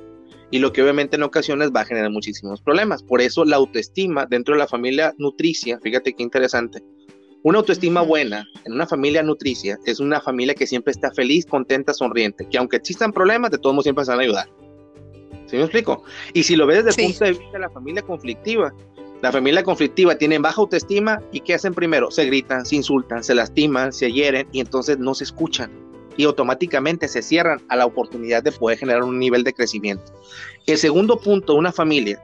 y 0.52 0.60
lo 0.60 0.72
que 0.72 0.82
obviamente 0.82 1.16
en 1.16 1.24
ocasiones 1.24 1.72
va 1.76 1.82
a 1.82 1.86
generar 1.86 2.10
muchísimos 2.12 2.62
problemas. 2.62 3.04
Por 3.04 3.22
eso 3.22 3.44
la 3.46 3.58
autoestima 3.58 4.26
dentro 4.26 4.56
de 4.56 4.60
la 4.60 4.68
familia 4.68 5.14
nutricia, 5.18 5.80
fíjate 5.82 6.14
qué 6.14 6.24
interesante. 6.24 6.82
Una 7.44 7.60
autoestima 7.60 8.02
buena 8.02 8.46
en 8.66 8.74
una 8.74 8.88
familia 8.88 9.24
nutricia 9.24 9.78
es 9.86 10.00
una 10.00 10.20
familia 10.20 10.56
que 10.56 10.68
siempre 10.68 10.92
está 10.92 11.12
feliz, 11.12 11.46
contenta, 11.46 11.94
sonriente, 11.94 12.48
que 12.50 12.58
aunque 12.58 12.78
existan 12.78 13.14
problemas, 13.14 13.52
de 13.52 13.58
todos 13.58 13.74
modos 13.74 13.84
siempre 13.86 14.06
se 14.06 14.12
van 14.12 14.20
a 14.20 14.24
ayudar. 14.24 14.50
¿Sí 15.46 15.56
me 15.56 15.64
explico? 15.64 16.04
Y 16.34 16.44
si 16.44 16.56
lo 16.56 16.66
ves 16.66 16.84
desde 16.84 17.04
el 17.04 17.08
punto 17.10 17.26
de 17.26 17.32
vista 17.32 17.52
de 17.54 17.60
la 17.60 17.70
familia 17.70 18.02
conflictiva, 18.02 18.74
La 19.22 19.32
familia 19.32 19.64
conflictiva 19.64 20.16
tiene 20.16 20.38
baja 20.38 20.62
autoestima 20.62 21.22
y 21.32 21.40
¿qué 21.40 21.56
hacen 21.56 21.74
primero? 21.74 22.12
Se 22.12 22.26
gritan, 22.26 22.66
se 22.66 22.76
insultan, 22.76 23.24
se 23.24 23.34
lastiman, 23.34 23.92
se 23.92 24.12
hieren 24.12 24.48
y 24.52 24.60
entonces 24.60 25.00
no 25.00 25.16
se 25.16 25.24
escuchan 25.24 25.87
y 26.18 26.26
automáticamente 26.26 27.08
se 27.08 27.22
cierran 27.22 27.62
a 27.70 27.76
la 27.76 27.86
oportunidad 27.86 28.44
de 28.44 28.52
poder 28.52 28.78
generar 28.78 29.04
un 29.04 29.20
nivel 29.20 29.44
de 29.44 29.54
crecimiento. 29.54 30.12
El 30.66 30.78
segundo 30.78 31.20
punto 31.20 31.54
de 31.54 31.60
una 31.60 31.72
familia, 31.72 32.22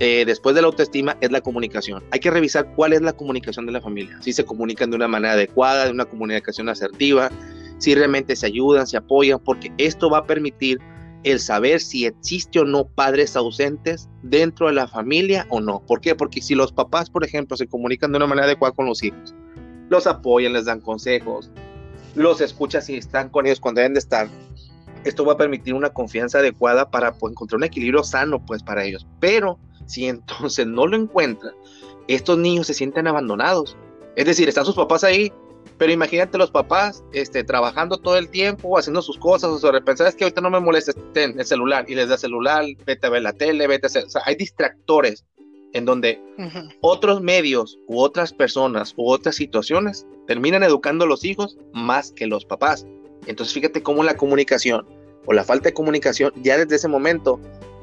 eh, 0.00 0.24
después 0.26 0.54
de 0.54 0.62
la 0.62 0.68
autoestima, 0.68 1.16
es 1.20 1.30
la 1.30 1.40
comunicación. 1.40 2.02
Hay 2.10 2.20
que 2.20 2.30
revisar 2.30 2.74
cuál 2.74 2.94
es 2.94 3.02
la 3.02 3.12
comunicación 3.12 3.66
de 3.66 3.72
la 3.72 3.80
familia, 3.80 4.18
si 4.22 4.32
se 4.32 4.44
comunican 4.44 4.90
de 4.90 4.96
una 4.96 5.08
manera 5.08 5.34
adecuada, 5.34 5.84
de 5.84 5.92
una 5.92 6.06
comunicación 6.06 6.68
asertiva, 6.68 7.30
si 7.78 7.94
realmente 7.94 8.34
se 8.34 8.46
ayudan, 8.46 8.86
se 8.86 8.96
apoyan, 8.96 9.38
porque 9.38 9.72
esto 9.78 10.10
va 10.10 10.18
a 10.18 10.26
permitir 10.26 10.78
el 11.24 11.40
saber 11.40 11.80
si 11.80 12.06
existe 12.06 12.60
o 12.60 12.64
no 12.64 12.86
padres 12.86 13.36
ausentes 13.36 14.08
dentro 14.22 14.68
de 14.68 14.72
la 14.72 14.88
familia 14.88 15.46
o 15.50 15.60
no. 15.60 15.80
¿Por 15.86 16.00
qué? 16.00 16.14
Porque 16.14 16.40
si 16.40 16.54
los 16.54 16.72
papás, 16.72 17.10
por 17.10 17.24
ejemplo, 17.24 17.56
se 17.56 17.66
comunican 17.66 18.12
de 18.12 18.18
una 18.18 18.26
manera 18.26 18.46
adecuada 18.46 18.74
con 18.74 18.86
los 18.86 19.02
hijos, 19.02 19.34
los 19.90 20.06
apoyan, 20.06 20.52
les 20.52 20.66
dan 20.66 20.80
consejos, 20.80 21.50
los 22.18 22.40
escucha 22.40 22.80
si 22.80 22.96
están 22.96 23.28
con 23.28 23.46
ellos 23.46 23.60
cuando 23.60 23.80
deben 23.80 23.94
de 23.94 24.00
estar. 24.00 24.28
Esto 25.04 25.24
va 25.24 25.34
a 25.34 25.36
permitir 25.36 25.74
una 25.74 25.90
confianza 25.90 26.40
adecuada 26.40 26.90
para 26.90 27.14
pues, 27.14 27.30
encontrar 27.30 27.58
un 27.58 27.64
equilibrio 27.64 28.02
sano 28.02 28.44
pues 28.44 28.62
para 28.62 28.84
ellos. 28.84 29.06
Pero 29.20 29.58
si 29.86 30.06
entonces 30.06 30.66
no 30.66 30.86
lo 30.86 30.96
encuentran, 30.96 31.54
estos 32.08 32.36
niños 32.36 32.66
se 32.66 32.74
sienten 32.74 33.06
abandonados. 33.06 33.76
Es 34.16 34.26
decir, 34.26 34.48
están 34.48 34.64
sus 34.64 34.74
papás 34.74 35.04
ahí, 35.04 35.32
pero 35.76 35.92
imagínate 35.92 36.38
los 36.38 36.50
papás 36.50 37.04
este, 37.12 37.44
trabajando 37.44 37.98
todo 37.98 38.18
el 38.18 38.28
tiempo, 38.28 38.76
haciendo 38.76 39.00
sus 39.00 39.16
cosas, 39.16 39.50
o 39.50 39.58
de 39.60 39.70
repente, 39.70 39.98
sabes 39.98 40.16
que 40.16 40.24
ahorita 40.24 40.40
no 40.40 40.50
me 40.50 40.58
molestes, 40.58 40.96
ten 41.12 41.38
el 41.38 41.46
celular, 41.46 41.84
y 41.88 41.94
les 41.94 42.08
da 42.08 42.18
celular, 42.18 42.64
vete 42.84 43.06
a 43.06 43.10
ver 43.10 43.22
la 43.22 43.32
tele, 43.32 43.68
vete 43.68 43.86
a 43.86 43.88
hacer. 43.88 44.04
O 44.04 44.10
sea, 44.10 44.22
hay 44.24 44.34
distractores 44.34 45.24
en 45.72 45.84
donde 45.84 46.20
otros 46.80 47.20
medios 47.20 47.78
u 47.86 48.00
otras 48.00 48.32
personas 48.32 48.94
u 48.96 49.10
otras 49.10 49.36
situaciones 49.36 50.06
terminan 50.26 50.62
educando 50.62 51.04
a 51.04 51.08
los 51.08 51.24
hijos 51.24 51.58
más 51.72 52.12
que 52.12 52.26
los 52.26 52.44
papás. 52.44 52.86
Entonces 53.26 53.54
fíjate 53.54 53.82
cómo 53.82 54.04
la 54.04 54.16
comunicación 54.16 54.86
o 55.26 55.32
la 55.32 55.44
falta 55.44 55.68
de 55.68 55.74
comunicación 55.74 56.32
ya 56.42 56.56
desde 56.56 56.76
ese 56.76 56.88
momento 56.88 57.40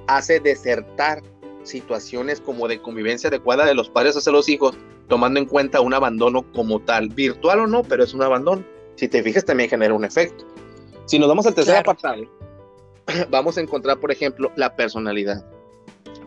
hace 0.07 0.39
desertar 0.39 1.21
situaciones 1.63 2.39
como 2.41 2.67
de 2.67 2.81
convivencia 2.81 3.29
adecuada 3.29 3.65
de 3.65 3.73
los 3.73 3.89
padres 3.89 4.15
hacia 4.15 4.31
los 4.31 4.49
hijos, 4.49 4.77
tomando 5.07 5.39
en 5.39 5.45
cuenta 5.45 5.81
un 5.81 5.93
abandono 5.93 6.43
como 6.53 6.79
tal, 6.79 7.09
virtual 7.09 7.61
o 7.61 7.67
no, 7.67 7.83
pero 7.83 8.03
es 8.03 8.13
un 8.13 8.21
abandono. 8.21 8.63
Si 8.95 9.07
te 9.07 9.23
fijas 9.23 9.45
también 9.45 9.69
genera 9.69 9.93
un 9.93 10.05
efecto. 10.05 10.45
Si 11.05 11.19
nos 11.19 11.27
vamos 11.27 11.45
al 11.45 11.55
tercer 11.55 11.75
apartado, 11.75 12.23
vamos 13.29 13.57
a 13.57 13.61
encontrar, 13.61 13.99
por 13.99 14.11
ejemplo, 14.11 14.51
la 14.55 14.75
personalidad 14.75 15.43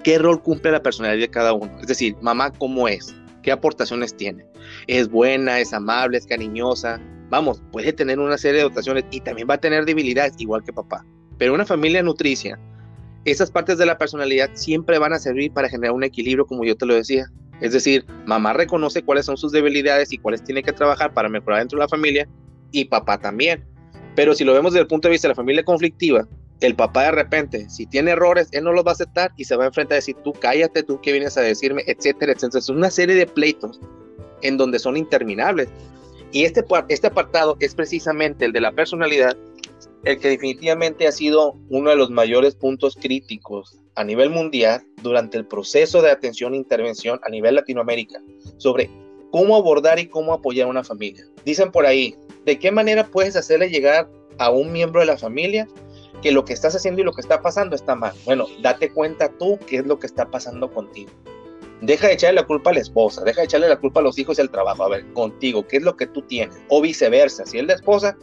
qué 0.08 0.16
rol 0.16 0.42
cumple 0.42 0.72
la 0.72 0.82
personalidad 0.82 1.20
de 1.20 1.28
cada 1.28 1.52
uno. 1.52 1.70
Es 1.82 1.86
decir, 1.86 2.16
mamá, 2.22 2.50
¿cómo 2.50 2.88
es? 2.88 3.14
¿Qué 3.42 3.52
aportaciones 3.52 4.16
tiene? 4.16 4.46
¿Es 4.86 5.06
buena, 5.06 5.60
es 5.60 5.74
amable, 5.74 6.16
es 6.16 6.26
cariñosa? 6.26 6.98
Vamos, 7.28 7.62
puede 7.72 7.92
tener 7.92 8.18
una 8.18 8.38
serie 8.38 8.56
de 8.56 8.62
dotaciones 8.62 9.04
y 9.10 9.20
también 9.20 9.46
va 9.50 9.56
a 9.56 9.60
tener 9.60 9.84
debilidades 9.84 10.32
igual 10.38 10.64
que 10.64 10.72
papá. 10.72 11.04
Pero 11.36 11.52
una 11.52 11.66
familia 11.66 12.02
nutricia, 12.02 12.58
esas 13.26 13.50
partes 13.50 13.76
de 13.76 13.84
la 13.84 13.98
personalidad 13.98 14.48
siempre 14.54 14.98
van 14.98 15.12
a 15.12 15.18
servir 15.18 15.52
para 15.52 15.68
generar 15.68 15.94
un 15.94 16.04
equilibrio, 16.04 16.46
como 16.46 16.64
yo 16.64 16.74
te 16.74 16.86
lo 16.86 16.94
decía. 16.94 17.26
Es 17.60 17.74
decir, 17.74 18.06
mamá 18.24 18.54
reconoce 18.54 19.02
cuáles 19.02 19.26
son 19.26 19.36
sus 19.36 19.52
debilidades 19.52 20.10
y 20.10 20.16
cuáles 20.16 20.42
tiene 20.42 20.62
que 20.62 20.72
trabajar 20.72 21.12
para 21.12 21.28
mejorar 21.28 21.58
dentro 21.58 21.78
de 21.78 21.84
la 21.84 21.88
familia 21.90 22.26
y 22.72 22.86
papá 22.86 23.20
también. 23.20 23.62
Pero 24.16 24.34
si 24.34 24.42
lo 24.42 24.54
vemos 24.54 24.72
desde 24.72 24.84
el 24.84 24.88
punto 24.88 25.08
de 25.08 25.12
vista 25.12 25.28
de 25.28 25.32
la 25.32 25.36
familia 25.36 25.64
conflictiva, 25.64 26.26
el 26.60 26.74
papá 26.74 27.04
de 27.04 27.10
repente, 27.12 27.70
si 27.70 27.86
tiene 27.86 28.12
errores, 28.12 28.48
él 28.52 28.64
no 28.64 28.72
los 28.72 28.84
va 28.84 28.90
a 28.90 28.94
aceptar 28.94 29.32
y 29.36 29.44
se 29.44 29.56
va 29.56 29.64
a 29.64 29.66
enfrentar 29.68 29.94
a 29.94 29.96
decir, 29.96 30.16
tú 30.24 30.32
cállate, 30.32 30.82
tú 30.82 31.00
qué 31.00 31.12
vienes 31.12 31.36
a 31.36 31.42
decirme, 31.42 31.84
etcétera, 31.86 32.32
etcétera. 32.32 32.58
Es 32.58 32.68
una 32.68 32.90
serie 32.90 33.14
de 33.14 33.26
pleitos 33.26 33.80
en 34.42 34.56
donde 34.56 34.78
son 34.78 34.96
interminables. 34.96 35.68
Y 36.32 36.44
este, 36.44 36.64
este 36.88 37.06
apartado 37.06 37.56
es 37.60 37.74
precisamente 37.74 38.44
el 38.44 38.52
de 38.52 38.60
la 38.60 38.72
personalidad, 38.72 39.36
el 40.04 40.18
que 40.18 40.28
definitivamente 40.28 41.06
ha 41.06 41.12
sido 41.12 41.56
uno 41.70 41.90
de 41.90 41.96
los 41.96 42.10
mayores 42.10 42.54
puntos 42.54 42.96
críticos 42.96 43.78
a 43.94 44.04
nivel 44.04 44.30
mundial 44.30 44.82
durante 45.02 45.38
el 45.38 45.46
proceso 45.46 46.02
de 46.02 46.10
atención 46.10 46.54
e 46.54 46.58
intervención 46.58 47.20
a 47.24 47.30
nivel 47.30 47.54
Latinoamérica 47.54 48.20
sobre 48.58 48.90
cómo 49.30 49.56
abordar 49.56 49.98
y 49.98 50.06
cómo 50.06 50.32
apoyar 50.32 50.66
a 50.66 50.70
una 50.70 50.84
familia. 50.84 51.24
Dicen 51.44 51.72
por 51.72 51.86
ahí, 51.86 52.14
¿de 52.44 52.58
qué 52.58 52.70
manera 52.70 53.06
puedes 53.06 53.36
hacerle 53.36 53.70
llegar 53.70 54.08
a 54.38 54.50
un 54.50 54.72
miembro 54.72 55.00
de 55.00 55.06
la 55.06 55.16
familia 55.16 55.66
que 56.22 56.32
lo 56.32 56.44
que 56.44 56.52
estás 56.52 56.74
haciendo 56.74 57.00
y 57.00 57.04
lo 57.04 57.12
que 57.12 57.20
está 57.20 57.40
pasando 57.42 57.76
está 57.76 57.94
mal. 57.94 58.14
Bueno, 58.24 58.46
date 58.60 58.90
cuenta 58.92 59.28
tú 59.28 59.58
qué 59.66 59.76
es 59.76 59.86
lo 59.86 59.98
que 59.98 60.06
está 60.06 60.30
pasando 60.30 60.70
contigo. 60.70 61.10
Deja 61.80 62.08
de 62.08 62.14
echarle 62.14 62.40
la 62.40 62.46
culpa 62.46 62.70
a 62.70 62.74
la 62.74 62.80
esposa, 62.80 63.22
deja 63.22 63.40
de 63.40 63.44
echarle 63.44 63.68
la 63.68 63.78
culpa 63.78 64.00
a 64.00 64.02
los 64.02 64.18
hijos 64.18 64.38
y 64.38 64.40
al 64.40 64.50
trabajo. 64.50 64.82
A 64.82 64.88
ver, 64.88 65.12
contigo, 65.12 65.66
¿qué 65.66 65.76
es 65.76 65.82
lo 65.82 65.96
que 65.96 66.06
tú 66.06 66.22
tienes? 66.22 66.60
O 66.68 66.80
viceversa, 66.80 67.46
si 67.46 67.58
es 67.58 67.66
la 67.66 67.74
esposa, 67.74 68.16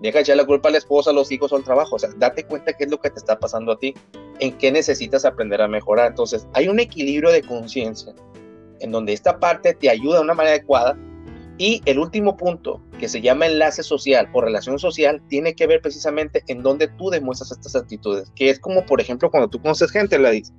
deja 0.00 0.18
de 0.18 0.22
echarle 0.22 0.42
la 0.42 0.46
culpa 0.46 0.70
a 0.70 0.72
la 0.72 0.78
esposa, 0.78 1.10
a 1.10 1.12
los 1.12 1.30
hijos 1.30 1.52
o 1.52 1.56
al 1.56 1.64
trabajo. 1.64 1.96
O 1.96 1.98
sea, 1.98 2.08
date 2.16 2.44
cuenta 2.44 2.72
qué 2.72 2.84
es 2.84 2.90
lo 2.90 2.98
que 2.98 3.10
te 3.10 3.18
está 3.18 3.38
pasando 3.38 3.72
a 3.72 3.78
ti, 3.78 3.94
en 4.40 4.56
qué 4.56 4.72
necesitas 4.72 5.26
aprender 5.26 5.60
a 5.60 5.68
mejorar. 5.68 6.08
Entonces, 6.08 6.46
hay 6.54 6.68
un 6.68 6.80
equilibrio 6.80 7.30
de 7.30 7.42
conciencia 7.42 8.14
en 8.80 8.90
donde 8.90 9.12
esta 9.12 9.38
parte 9.38 9.74
te 9.74 9.90
ayuda 9.90 10.16
de 10.16 10.22
una 10.22 10.34
manera 10.34 10.56
adecuada 10.56 10.96
y 11.58 11.82
el 11.86 11.98
último 11.98 12.36
punto, 12.36 12.82
que 12.98 13.08
se 13.08 13.20
llama 13.20 13.46
enlace 13.46 13.82
social 13.82 14.28
o 14.32 14.42
relación 14.42 14.78
social, 14.78 15.22
tiene 15.28 15.54
que 15.54 15.66
ver 15.66 15.80
precisamente 15.80 16.42
en 16.48 16.62
donde 16.62 16.88
tú 16.88 17.08
demuestras 17.10 17.52
estas 17.52 17.76
actitudes, 17.76 18.30
que 18.34 18.50
es 18.50 18.60
como, 18.60 18.84
por 18.84 19.00
ejemplo, 19.00 19.30
cuando 19.30 19.48
tú 19.48 19.60
conoces 19.60 19.90
gente, 19.90 20.18
la 20.18 20.30
dices, 20.30 20.52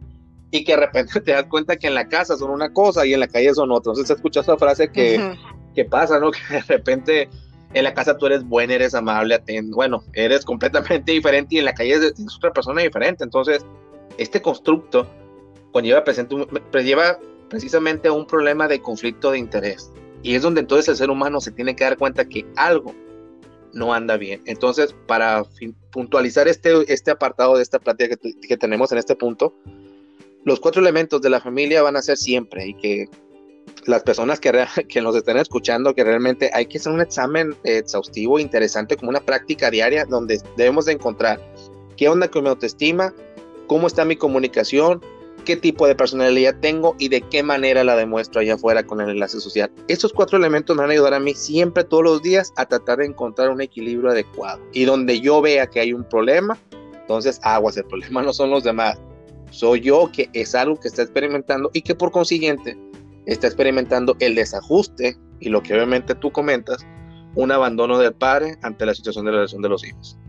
y 0.52 0.64
que 0.64 0.74
de 0.74 0.80
repente 0.80 1.20
te 1.22 1.32
das 1.32 1.46
cuenta 1.46 1.76
que 1.76 1.88
en 1.88 1.96
la 1.96 2.08
casa 2.08 2.36
son 2.36 2.52
una 2.52 2.74
cosa 2.74 3.06
y 3.06 3.14
en 3.14 3.20
la 3.20 3.28
calle 3.28 3.54
son 3.54 3.72
otra. 3.72 3.92
Entonces, 3.92 4.16
escuchas 4.16 4.46
esa 4.46 4.58
frase 4.58 4.92
que, 4.92 5.36
que 5.76 5.86
pasa, 5.86 6.20
¿no? 6.20 6.32
Que 6.50 6.56
de 6.56 6.62
repente 6.62 7.30
en 7.74 7.84
la 7.84 7.94
casa 7.94 8.18
tú 8.18 8.26
eres 8.28 8.44
buena, 8.44 8.74
eres 8.74 8.96
amable, 8.96 9.42
bueno, 9.68 10.04
eres 10.14 10.46
completamente 10.46 11.12
diferente 11.12 11.56
y 11.56 11.60
en 11.60 11.66
la 11.66 11.74
calle 11.74 11.94
es, 11.94 12.36
otra 12.36 12.52
persona 12.52 12.82
diferente. 12.82 13.24
Entonces, 13.24 13.66
este 14.18 14.42
constructo 14.42 15.08
conlleva, 15.72 16.04
presente, 16.04 16.36
lleva 16.84 17.20
precisamente 17.50 18.10
un 18.10 18.26
problema 18.26 18.68
de 18.68 18.82
conflicto 18.82 19.32
de 19.32 19.40
interés. 19.40 19.92
Y 20.28 20.36
es 20.36 20.42
donde 20.42 20.60
entonces 20.60 20.90
el 20.90 20.98
ser 20.98 21.10
humano 21.10 21.40
se 21.40 21.54
tiene 21.54 21.74
que 21.74 21.86
dar 21.86 21.98
cuenta 21.98 22.28
que 22.28 22.46
algo 22.58 22.94
no 23.72 23.94
anda 23.94 24.18
bien. 24.18 24.42
Entonces, 24.44 24.94
para 25.08 25.46
puntualizar 25.90 26.50
este, 26.50 26.92
este 26.92 27.12
apartado 27.12 27.56
de 27.56 27.64
esta 27.64 27.80
plática 27.80 28.18
que, 28.18 28.58
tenemos 28.58 28.92
en 28.92 28.98
este 28.98 29.16
punto, 29.16 29.56
los 30.44 30.60
cuatro 30.60 30.82
elementos 30.82 31.22
de 31.22 31.30
la 31.30 31.40
familia 31.40 31.82
van 31.82 31.96
a 31.96 32.02
ser 32.02 32.18
siempre 32.18 32.68
y 32.68 32.74
que 32.74 33.10
las 33.86 34.04
personas 34.04 34.42
que, 34.42 34.52
que 34.90 35.02
nos 35.02 35.16
estén 35.16 35.38
escuchando, 35.38 35.96
que 35.96 36.04
realmente 36.04 36.52
hay 36.54 36.66
que 36.66 36.78
hacer 36.78 36.92
un 36.92 37.00
examen 37.00 37.56
exhaustivo, 37.64 38.38
interesante, 38.38 38.98
como 38.98 39.12
una 39.12 39.22
práctica 39.22 39.72
diaria 39.72 40.04
donde 40.04 40.42
debemos 40.58 40.88
de 40.88 40.92
encontrar 40.92 41.40
qué 41.96 42.10
onda 42.10 42.28
con 42.28 42.44
mi 42.44 42.50
autoestima, 42.50 43.14
cómo 43.68 43.88
está 43.88 44.04
mi 44.04 44.18
comunicación, 44.18 45.02
qué 45.48 45.56
tipo 45.56 45.88
de 45.88 45.96
personalidad 45.96 46.58
tengo 46.60 46.98
y 47.00 47.08
de 47.08 47.22
qué 47.22 47.42
manera 47.42 47.82
la 47.86 47.96
demuestro 47.96 48.42
allá 48.42 48.56
afuera 48.56 48.86
con 48.86 49.00
el 49.00 49.12
enlace 49.12 49.40
social. 49.40 49.72
Estos 49.88 50.12
cuatro 50.12 50.38
elementos 50.38 50.76
me 50.76 50.82
van 50.82 50.90
a 50.90 50.94
ayudar 50.94 51.14
a 51.14 51.22
mí 51.22 51.34
siempre, 51.36 51.86
todos 51.86 52.04
los 52.04 52.22
días, 52.22 52.52
a 52.58 52.66
tratar 52.66 52.98
de 52.98 53.06
encontrar 53.06 53.50
un 53.50 53.62
equilibrio 53.62 54.10
adecuado. 54.10 54.60
Y 54.74 54.84
donde 54.84 55.22
yo 55.22 55.42
vea 55.42 55.66
que 55.66 55.80
hay 55.80 55.94
un 55.94 56.04
problema, 56.04 56.58
entonces 57.00 57.40
aguas, 57.44 57.78
el 57.78 57.86
problema 57.86 58.22
no 58.22 58.34
son 58.34 58.50
los 58.50 58.66
demás. 58.66 59.00
Soy 59.50 59.80
yo 59.80 60.12
que 60.12 60.30
es 60.34 60.54
algo 60.54 60.78
que 60.78 60.90
está 60.90 61.04
experimentando 61.04 61.70
y 61.72 61.82
que 61.82 61.96
por 61.96 62.12
consiguiente 62.12 62.78
está 63.26 63.48
experimentando 63.48 64.18
el 64.20 64.36
desajuste 64.36 65.16
y 65.40 65.48
lo 65.48 65.64
que 65.64 65.76
obviamente 65.76 66.14
tú 66.14 66.30
comentas, 66.30 66.86
un 67.36 67.54
abandono 67.54 67.98
del 68.00 68.14
padre 68.14 68.58
ante 68.64 68.86
la 68.86 68.94
situación 68.94 69.24
de 69.24 69.32
la 69.32 69.38
relación 69.38 69.62
de 69.62 69.70
los 69.70 69.86
hijos. 69.86 70.20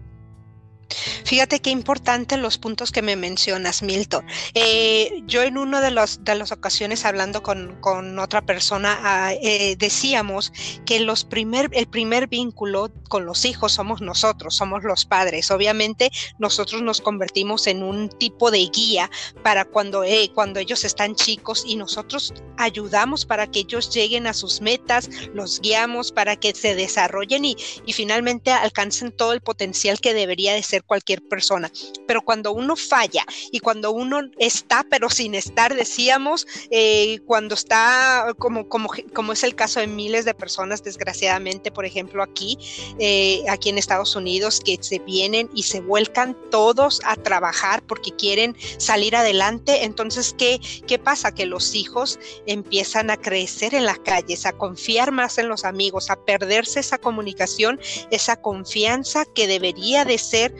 Fíjate 1.24 1.60
qué 1.60 1.70
importante 1.70 2.36
los 2.38 2.56
puntos 2.56 2.92
que 2.92 3.02
me 3.02 3.14
mencionas, 3.14 3.82
Milton. 3.82 4.24
Eh, 4.54 5.22
yo 5.26 5.42
en 5.42 5.58
una 5.58 5.80
de, 5.80 5.90
los, 5.90 6.24
de 6.24 6.34
las 6.34 6.52
ocasiones 6.52 7.04
hablando 7.04 7.42
con, 7.42 7.78
con 7.80 8.18
otra 8.18 8.42
persona 8.42 8.98
ah, 9.02 9.34
eh, 9.34 9.76
decíamos 9.76 10.52
que 10.86 11.00
los 11.00 11.24
primer, 11.24 11.68
el 11.72 11.86
primer 11.86 12.28
vínculo 12.28 12.90
con 13.08 13.26
los 13.26 13.44
hijos 13.44 13.72
somos 13.72 14.00
nosotros, 14.00 14.56
somos 14.56 14.82
los 14.82 15.04
padres. 15.04 15.50
Obviamente 15.50 16.10
nosotros 16.38 16.80
nos 16.80 17.02
convertimos 17.02 17.66
en 17.66 17.82
un 17.82 18.08
tipo 18.08 18.50
de 18.50 18.66
guía 18.72 19.10
para 19.42 19.66
cuando, 19.66 20.04
eh, 20.04 20.30
cuando 20.34 20.58
ellos 20.60 20.84
están 20.84 21.14
chicos 21.14 21.64
y 21.66 21.76
nosotros 21.76 22.32
ayudamos 22.56 23.26
para 23.26 23.46
que 23.46 23.60
ellos 23.60 23.94
lleguen 23.94 24.26
a 24.26 24.32
sus 24.32 24.62
metas, 24.62 25.10
los 25.34 25.60
guiamos 25.60 26.12
para 26.12 26.36
que 26.36 26.54
se 26.54 26.74
desarrollen 26.74 27.44
y, 27.44 27.56
y 27.84 27.92
finalmente 27.92 28.50
alcancen 28.50 29.12
todo 29.12 29.34
el 29.34 29.42
potencial 29.42 30.00
que 30.00 30.14
debería 30.14 30.54
de 30.54 30.62
ser 30.62 30.77
cualquier 30.82 31.22
persona. 31.22 31.70
Pero 32.06 32.22
cuando 32.22 32.52
uno 32.52 32.76
falla 32.76 33.24
y 33.52 33.60
cuando 33.60 33.90
uno 33.92 34.20
está, 34.38 34.84
pero 34.88 35.10
sin 35.10 35.34
estar, 35.34 35.74
decíamos, 35.74 36.46
eh, 36.70 37.20
cuando 37.26 37.54
está, 37.54 38.34
como, 38.38 38.68
como, 38.68 38.90
como 39.14 39.32
es 39.32 39.42
el 39.42 39.54
caso 39.54 39.80
de 39.80 39.86
miles 39.86 40.24
de 40.24 40.34
personas, 40.34 40.82
desgraciadamente, 40.82 41.70
por 41.70 41.84
ejemplo, 41.84 42.22
aquí, 42.22 42.58
eh, 42.98 43.42
aquí 43.48 43.68
en 43.68 43.78
Estados 43.78 44.16
Unidos, 44.16 44.60
que 44.64 44.78
se 44.80 44.98
vienen 44.98 45.50
y 45.54 45.64
se 45.64 45.80
vuelcan 45.80 46.36
todos 46.50 47.00
a 47.04 47.16
trabajar 47.16 47.82
porque 47.86 48.12
quieren 48.12 48.56
salir 48.78 49.16
adelante. 49.16 49.84
Entonces, 49.84 50.34
¿qué, 50.36 50.60
qué 50.86 50.98
pasa? 50.98 51.34
Que 51.34 51.46
los 51.46 51.74
hijos 51.74 52.18
empiezan 52.46 53.10
a 53.10 53.16
crecer 53.16 53.74
en 53.74 53.86
las 53.86 53.98
calles, 54.00 54.46
a 54.46 54.52
confiar 54.52 55.12
más 55.12 55.38
en 55.38 55.48
los 55.48 55.64
amigos, 55.64 56.10
a 56.10 56.16
perderse 56.24 56.80
esa 56.80 56.98
comunicación, 56.98 57.80
esa 58.10 58.40
confianza 58.40 59.24
que 59.34 59.46
debería 59.46 60.04
de 60.04 60.18
ser 60.18 60.54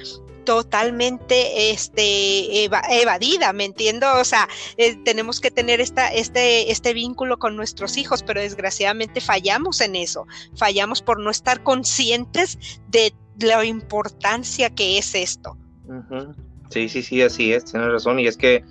totalmente 0.49 1.73
este, 1.73 2.65
evadida, 2.65 3.53
¿me 3.53 3.67
entiendo? 3.67 4.07
O 4.19 4.25
sea, 4.25 4.49
eh, 4.79 4.97
tenemos 5.05 5.41
que 5.41 5.51
tener 5.51 5.79
esta, 5.79 6.09
este, 6.09 6.73
este 6.73 6.95
vínculo 6.95 7.39
con 7.39 7.55
nuestros 7.55 7.99
hijos, 7.99 8.23
pero 8.23 8.41
desgraciadamente 8.41 9.21
fallamos 9.21 9.83
en 9.83 9.95
eso, 9.95 10.27
fallamos 10.57 11.03
por 11.03 11.21
no 11.21 11.29
estar 11.29 11.63
conscientes 11.63 12.81
de 12.89 13.13
la 13.39 13.63
importancia 13.63 14.71
que 14.71 14.97
es 14.97 15.15
esto. 15.15 15.59
Sí, 16.71 16.89
sí, 16.89 17.03
sí, 17.03 17.21
así 17.21 17.53
es, 17.53 17.67
tienes 17.67 17.91
razón, 17.91 18.19
y 18.19 18.27
es 18.27 18.39
que, 18.39 18.65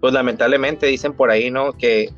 pues 0.00 0.14
lamentablemente 0.14 0.86
dicen 0.86 1.12
por 1.12 1.32
ahí, 1.32 1.50
¿no? 1.50 1.72
Que 1.72 2.14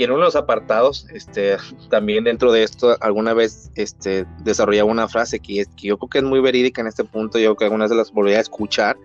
que 0.00 0.04
en 0.04 0.12
uno 0.12 0.20
de 0.20 0.28
los 0.28 0.36
apartados, 0.36 1.06
este, 1.12 1.58
también 1.90 2.24
dentro 2.24 2.52
de 2.52 2.62
esto, 2.62 2.96
alguna 3.02 3.34
vez 3.34 3.70
este, 3.74 4.24
desarrollaba 4.42 4.90
una 4.90 5.08
frase 5.08 5.40
que, 5.40 5.66
que 5.76 5.88
yo 5.88 5.98
creo 5.98 6.08
que 6.08 6.18
es 6.20 6.24
muy 6.24 6.40
verídica 6.40 6.80
en 6.80 6.86
este 6.86 7.04
punto, 7.04 7.38
yo 7.38 7.48
creo 7.48 7.56
que 7.56 7.64
algunas 7.66 7.90
de 7.90 7.96
las 7.96 8.10
volví 8.10 8.32
a 8.32 8.40
escuchar, 8.40 8.96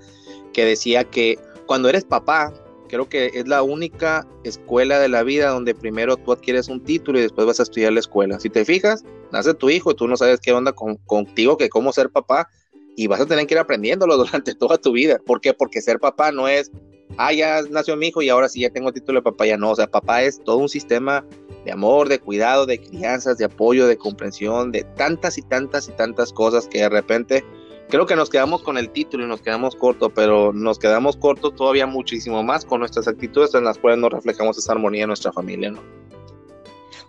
que 0.53 0.63
decía 0.63 1.03
que 1.03 1.37
cuando 1.65 1.89
eres 1.89 2.05
papá, 2.05 2.53
creo 2.87 3.09
que 3.09 3.29
es 3.33 3.45
la 3.45 3.61
única 3.61 4.25
escuela 4.45 4.97
de 4.97 5.09
la 5.09 5.23
vida 5.23 5.49
donde 5.49 5.75
primero 5.75 6.15
tú 6.15 6.31
adquieres 6.31 6.69
un 6.69 6.81
título 6.81 7.19
y 7.19 7.23
después 7.23 7.45
vas 7.45 7.59
a 7.59 7.63
estudiar 7.63 7.91
la 7.91 7.99
escuela. 7.99 8.39
Si 8.39 8.49
te 8.49 8.63
fijas, 8.63 9.03
nace 9.33 9.53
tu 9.53 9.69
hijo 9.69 9.91
y 9.91 9.95
tú 9.95 10.07
no 10.07 10.15
sabes 10.15 10.39
qué 10.39 10.53
onda 10.53 10.71
contigo, 10.71 11.57
que 11.57 11.67
cómo 11.67 11.91
ser 11.91 12.09
papá, 12.09 12.47
y 12.95 13.07
vas 13.07 13.19
a 13.19 13.25
tener 13.25 13.45
que 13.47 13.55
ir 13.55 13.59
aprendiéndolo 13.59 14.15
durante 14.25 14.55
toda 14.55 14.77
tu 14.77 14.93
vida. 14.93 15.19
¿Por 15.25 15.41
qué? 15.41 15.53
Porque 15.53 15.81
ser 15.81 15.99
papá 15.99 16.31
no 16.31 16.47
es 16.47 16.71
ah, 17.17 17.33
ya 17.33 17.61
nació 17.69 17.95
mi 17.95 18.07
hijo 18.07 18.21
y 18.21 18.29
ahora 18.29 18.49
sí 18.49 18.61
ya 18.61 18.69
tengo 18.69 18.91
título 18.91 19.19
de 19.19 19.23
papá, 19.23 19.45
ya 19.45 19.57
no, 19.57 19.71
o 19.71 19.75
sea, 19.75 19.87
papá 19.87 20.23
es 20.23 20.41
todo 20.43 20.57
un 20.57 20.69
sistema 20.69 21.25
de 21.65 21.71
amor, 21.71 22.09
de 22.09 22.19
cuidado, 22.19 22.65
de 22.65 22.79
crianzas, 22.79 23.37
de 23.37 23.45
apoyo, 23.45 23.87
de 23.87 23.97
comprensión, 23.97 24.71
de 24.71 24.83
tantas 24.95 25.37
y 25.37 25.41
tantas 25.41 25.89
y 25.89 25.91
tantas 25.93 26.31
cosas 26.31 26.67
que 26.67 26.79
de 26.79 26.89
repente 26.89 27.43
creo 27.89 28.05
que 28.05 28.15
nos 28.15 28.29
quedamos 28.29 28.61
con 28.63 28.77
el 28.77 28.89
título 28.89 29.25
y 29.25 29.27
nos 29.27 29.41
quedamos 29.41 29.75
cortos, 29.75 30.11
pero 30.13 30.53
nos 30.53 30.79
quedamos 30.79 31.17
cortos 31.17 31.55
todavía 31.55 31.87
muchísimo 31.87 32.43
más 32.43 32.65
con 32.65 32.79
nuestras 32.79 33.07
actitudes 33.07 33.53
en 33.55 33.63
las 33.63 33.77
cuales 33.77 33.99
nos 33.99 34.11
reflejamos 34.11 34.57
esa 34.57 34.73
armonía 34.73 35.03
en 35.03 35.07
nuestra 35.07 35.31
familia, 35.31 35.71
¿no? 35.71 35.81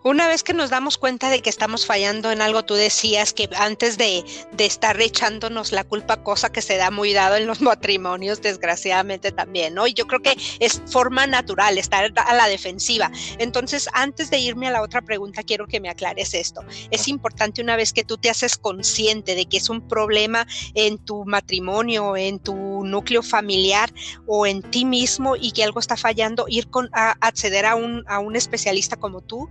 Una 0.03 0.29
vez 0.29 0.43
que 0.43 0.55
nos 0.55 0.71
damos 0.71 0.99
cuenta 0.99 1.31
de 1.31 1.41
que 1.41 1.51
estamos 1.51 1.87
fallando 1.87 2.31
en 2.31 2.41
algo, 2.41 2.65
tú 2.65 2.75
decías 2.75 3.33
que 3.33 3.49
antes 3.57 3.99
de, 3.99 4.25
estar 4.59 5.01
echándonos 5.01 5.73
la 5.73 5.85
culpa, 5.85 6.23
cosa 6.23 6.51
que 6.51 6.63
se 6.63 6.77
da 6.77 6.91
muy 6.91 7.13
dado 7.13 7.37
en 7.37 7.47
los 7.47 7.61
matrimonios, 7.63 8.41
desgraciadamente 8.41 9.33
también, 9.33 9.75
¿no? 9.75 9.87
Y 9.87 9.95
yo 9.95 10.07
creo 10.07 10.21
que 10.21 10.37
es 10.61 10.83
forma 10.87 11.27
natural 11.27 11.79
estar 11.79 12.13
a 12.17 12.35
la 12.35 12.49
defensiva. 12.49 13.11
Entonces, 13.39 13.89
antes 13.93 14.31
de 14.31 14.39
irme 14.39 14.69
a 14.69 14.71
la 14.71 14.83
otra 14.83 15.03
pregunta, 15.03 15.43
quiero 15.43 15.67
que 15.67 15.81
me 15.81 15.89
aclares 15.89 16.35
esto. 16.35 16.63
Es 16.91 17.09
importante 17.09 17.63
una 17.63 17.77
vez 17.77 17.93
que 17.93 18.05
tú 18.05 18.17
te 18.17 18.31
haces 18.31 18.57
consciente 18.57 19.35
de 19.35 19.47
que 19.47 19.57
es 19.57 19.69
un 19.71 19.87
problema 19.89 20.47
en 20.75 20.99
tu 20.99 21.25
matrimonio, 21.25 22.17
en 22.17 22.39
tu 22.39 22.85
núcleo 22.85 23.23
familiar 23.23 23.93
o 24.27 24.47
en 24.47 24.63
ti 24.63 24.85
mismo 24.85 25.37
y 25.37 25.53
que 25.53 25.65
algo 25.65 25.81
está 25.81 25.97
fallando, 25.97 26.47
ir 26.49 26.69
con, 26.71 26.89
a 26.93 27.17
acceder 27.21 27.67
a 27.67 27.75
un, 27.75 28.05
a 28.07 28.19
un 28.19 28.37
especialista 28.37 28.97
como 28.97 29.21
tú 29.21 29.49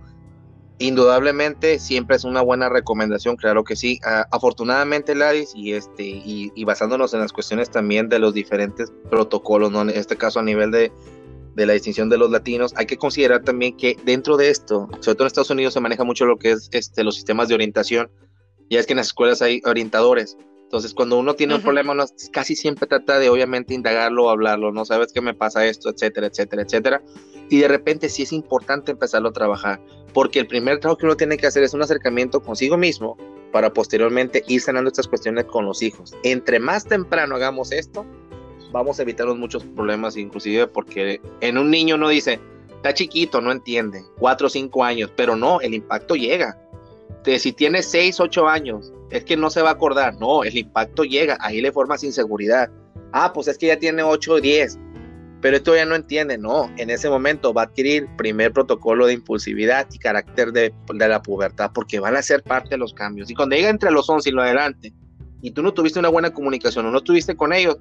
Indudablemente 0.78 1.78
siempre 1.78 2.16
es 2.16 2.24
una 2.24 2.42
buena 2.42 2.68
recomendación, 2.68 3.36
claro 3.36 3.64
que 3.64 3.76
sí. 3.76 3.98
Ah, 4.04 4.26
afortunadamente, 4.30 5.14
Ladis, 5.14 5.52
y 5.54 5.72
este, 5.72 6.02
y, 6.04 6.64
basándonos 6.64 7.14
en 7.14 7.20
las 7.20 7.32
cuestiones 7.32 7.70
también 7.70 8.10
de 8.10 8.18
los 8.18 8.34
diferentes 8.34 8.92
protocolos, 9.08 9.70
¿no? 9.72 9.80
en 9.82 9.90
este 9.90 10.16
caso 10.16 10.40
a 10.40 10.42
nivel 10.42 10.70
de, 10.70 10.92
de, 11.54 11.66
la 11.66 11.72
distinción 11.72 12.10
de 12.10 12.18
los 12.18 12.30
latinos, 12.30 12.74
hay 12.76 12.84
que 12.84 12.98
considerar 12.98 13.42
también 13.42 13.74
que 13.74 13.96
dentro 14.04 14.36
de 14.36 14.50
esto, 14.50 14.88
sobre 15.00 15.14
todo 15.14 15.24
en 15.24 15.28
Estados 15.28 15.50
Unidos, 15.50 15.72
se 15.72 15.80
maneja 15.80 16.04
mucho 16.04 16.26
lo 16.26 16.36
que 16.36 16.50
es 16.50 16.68
este, 16.72 17.02
los 17.04 17.14
sistemas 17.14 17.48
de 17.48 17.54
orientación. 17.54 18.10
Ya 18.68 18.78
es 18.78 18.86
que 18.86 18.92
en 18.92 18.98
las 18.98 19.06
escuelas 19.06 19.40
hay 19.40 19.62
orientadores. 19.64 20.36
Entonces, 20.66 20.94
cuando 20.94 21.16
uno 21.16 21.34
tiene 21.34 21.54
un 21.54 21.62
problema, 21.62 21.92
uno 21.92 22.04
casi 22.32 22.56
siempre 22.56 22.88
trata 22.88 23.20
de 23.20 23.28
obviamente 23.28 23.72
indagarlo, 23.72 24.28
hablarlo, 24.28 24.72
no 24.72 24.84
sabes 24.84 25.12
qué 25.12 25.20
me 25.20 25.32
pasa 25.32 25.64
esto, 25.64 25.90
etcétera, 25.90 26.26
etcétera, 26.26 26.62
etcétera. 26.62 27.02
Y 27.48 27.58
de 27.60 27.68
repente 27.68 28.08
sí 28.08 28.24
es 28.24 28.32
importante 28.32 28.90
empezarlo 28.90 29.28
a 29.28 29.32
trabajar, 29.32 29.80
porque 30.16 30.38
el 30.38 30.46
primer 30.46 30.80
trabajo 30.80 30.96
que 30.96 31.04
uno 31.04 31.14
tiene 31.14 31.36
que 31.36 31.46
hacer 31.46 31.62
es 31.62 31.74
un 31.74 31.82
acercamiento 31.82 32.40
consigo 32.40 32.78
mismo 32.78 33.18
para 33.52 33.70
posteriormente 33.70 34.42
ir 34.48 34.62
sanando 34.62 34.88
estas 34.88 35.06
cuestiones 35.06 35.44
con 35.44 35.66
los 35.66 35.82
hijos. 35.82 36.14
Entre 36.22 36.58
más 36.58 36.86
temprano 36.86 37.34
hagamos 37.34 37.70
esto, 37.70 38.06
vamos 38.72 38.98
a 38.98 39.02
evitarnos 39.02 39.36
muchos 39.36 39.62
problemas, 39.62 40.16
inclusive 40.16 40.68
porque 40.68 41.20
en 41.42 41.58
un 41.58 41.70
niño 41.70 41.98
no 41.98 42.08
dice, 42.08 42.40
está 42.76 42.94
chiquito, 42.94 43.42
no 43.42 43.52
entiende, 43.52 44.06
cuatro 44.18 44.46
o 44.46 44.48
cinco 44.48 44.84
años, 44.84 45.12
pero 45.14 45.36
no, 45.36 45.60
el 45.60 45.74
impacto 45.74 46.14
llega. 46.14 46.58
si 47.22 47.52
tiene 47.52 47.82
seis, 47.82 48.18
ocho 48.18 48.48
años 48.48 48.94
es 49.10 49.22
que 49.22 49.36
no 49.36 49.50
se 49.50 49.60
va 49.60 49.68
a 49.68 49.72
acordar. 49.72 50.14
No, 50.18 50.44
el 50.44 50.56
impacto 50.56 51.04
llega, 51.04 51.36
ahí 51.40 51.60
le 51.60 51.72
formas 51.72 52.02
inseguridad. 52.04 52.70
Ah, 53.12 53.34
pues 53.34 53.48
es 53.48 53.58
que 53.58 53.66
ya 53.66 53.78
tiene 53.78 54.02
8 54.02 54.32
o 54.32 54.40
10, 54.40 54.78
pero 55.40 55.56
esto 55.56 55.74
ya 55.74 55.84
no 55.84 55.94
entiende. 55.94 56.38
No, 56.38 56.70
en 56.76 56.90
ese 56.90 57.08
momento 57.08 57.52
va 57.52 57.62
a 57.62 57.64
adquirir 57.66 58.08
primer 58.16 58.52
protocolo 58.52 59.06
de 59.06 59.14
impulsividad 59.14 59.86
y 59.92 59.98
carácter 59.98 60.52
de, 60.52 60.72
la 60.94 61.22
pubertad, 61.22 61.70
porque 61.74 62.00
van 62.00 62.16
a 62.16 62.22
ser 62.22 62.42
parte 62.42 62.70
de 62.70 62.78
los 62.78 62.94
cambios. 62.94 63.30
Y 63.30 63.34
cuando 63.34 63.56
llega 63.56 63.68
entre 63.68 63.90
los 63.90 64.08
11 64.08 64.28
y 64.28 64.32
lo 64.32 64.42
adelante, 64.42 64.92
y 65.42 65.50
tú 65.50 65.62
no 65.62 65.72
tuviste 65.72 65.98
una 65.98 66.08
buena 66.08 66.32
comunicación 66.32 66.86
o 66.86 66.90
no 66.90 67.00
tuviste 67.00 67.36
con 67.36 67.52
ellos, 67.52 67.76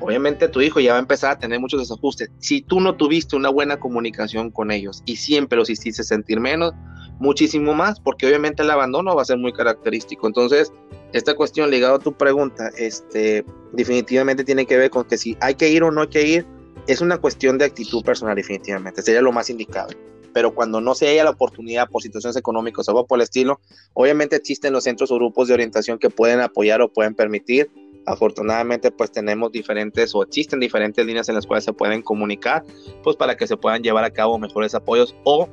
obviamente 0.00 0.48
tu 0.48 0.60
hijo 0.60 0.80
ya 0.80 0.92
va 0.92 0.98
a 0.98 1.00
empezar 1.02 1.32
a 1.32 1.38
tener 1.38 1.60
muchos 1.60 1.80
desajustes. 1.80 2.30
Si 2.38 2.60
tú 2.60 2.80
no 2.80 2.96
tuviste 2.96 3.36
una 3.36 3.48
buena 3.48 3.78
comunicación 3.78 4.50
con 4.50 4.70
ellos 4.70 5.02
y 5.06 5.16
siempre 5.16 5.56
los 5.56 5.70
hiciste 5.70 6.02
sentir 6.02 6.40
menos, 6.40 6.72
muchísimo 7.20 7.74
más, 7.74 8.00
porque 8.00 8.26
obviamente 8.26 8.62
el 8.62 8.70
abandono 8.70 9.14
va 9.14 9.22
a 9.22 9.24
ser 9.24 9.38
muy 9.38 9.52
característico. 9.52 10.26
Entonces, 10.26 10.72
esta 11.12 11.34
cuestión 11.34 11.70
ligada 11.70 11.96
a 11.96 11.98
tu 11.98 12.12
pregunta, 12.12 12.70
este, 12.76 13.44
definitivamente 13.72 14.44
tiene 14.44 14.66
que 14.66 14.76
ver 14.76 14.90
con 14.90 15.04
que 15.04 15.18
si 15.18 15.36
hay 15.40 15.54
que 15.54 15.68
ir 15.70 15.82
o 15.82 15.90
no 15.90 16.02
hay 16.02 16.08
que 16.08 16.26
ir, 16.26 16.46
es 16.88 17.02
una 17.02 17.18
cuestión 17.18 17.58
de 17.58 17.66
actitud 17.66 18.02
personal, 18.02 18.34
definitivamente, 18.34 19.02
sería 19.02 19.20
lo 19.20 19.30
más 19.30 19.50
indicado. 19.50 19.90
Pero 20.32 20.54
cuando 20.54 20.80
no 20.80 20.94
se 20.94 21.06
haya 21.06 21.22
la 21.22 21.30
oportunidad 21.30 21.88
por 21.88 22.02
situaciones 22.02 22.36
económicas 22.36 22.88
o 22.88 22.92
algo 22.92 23.06
por 23.06 23.18
el 23.18 23.24
estilo, 23.24 23.60
obviamente 23.92 24.36
existen 24.36 24.72
los 24.72 24.84
centros 24.84 25.10
o 25.10 25.16
grupos 25.16 25.48
de 25.48 25.54
orientación 25.54 25.98
que 25.98 26.08
pueden 26.08 26.40
apoyar 26.40 26.80
o 26.80 26.90
pueden 26.90 27.14
permitir. 27.14 27.70
Afortunadamente, 28.06 28.90
pues 28.90 29.12
tenemos 29.12 29.52
diferentes 29.52 30.14
o 30.14 30.22
existen 30.22 30.60
diferentes 30.60 31.04
líneas 31.04 31.28
en 31.28 31.34
las 31.34 31.46
cuales 31.46 31.64
se 31.64 31.74
pueden 31.74 32.00
comunicar, 32.00 32.64
pues 33.02 33.16
para 33.16 33.36
que 33.36 33.46
se 33.46 33.58
puedan 33.58 33.82
llevar 33.82 34.04
a 34.04 34.10
cabo 34.10 34.38
mejores 34.38 34.74
apoyos 34.74 35.14
o 35.24 35.46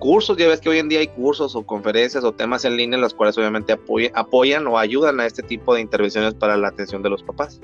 cursos, 0.00 0.36
ya 0.36 0.48
ves 0.48 0.60
que 0.60 0.68
hoy 0.68 0.78
en 0.78 0.88
día 0.88 0.98
hay 0.98 1.08
cursos 1.08 1.54
o 1.54 1.64
conferencias 1.64 2.24
o 2.24 2.32
temas 2.32 2.64
en 2.64 2.76
línea 2.76 2.96
en 2.96 3.02
los 3.02 3.14
cuales 3.14 3.38
obviamente 3.38 3.78
apoyan 4.14 4.66
o 4.66 4.78
ayudan 4.78 5.20
a 5.20 5.26
este 5.26 5.42
tipo 5.42 5.74
de 5.74 5.80
intervenciones 5.80 6.34
para 6.34 6.56
la 6.56 6.68
atención 6.68 7.02
de 7.02 7.10
los 7.10 7.22
papás. 7.22 7.60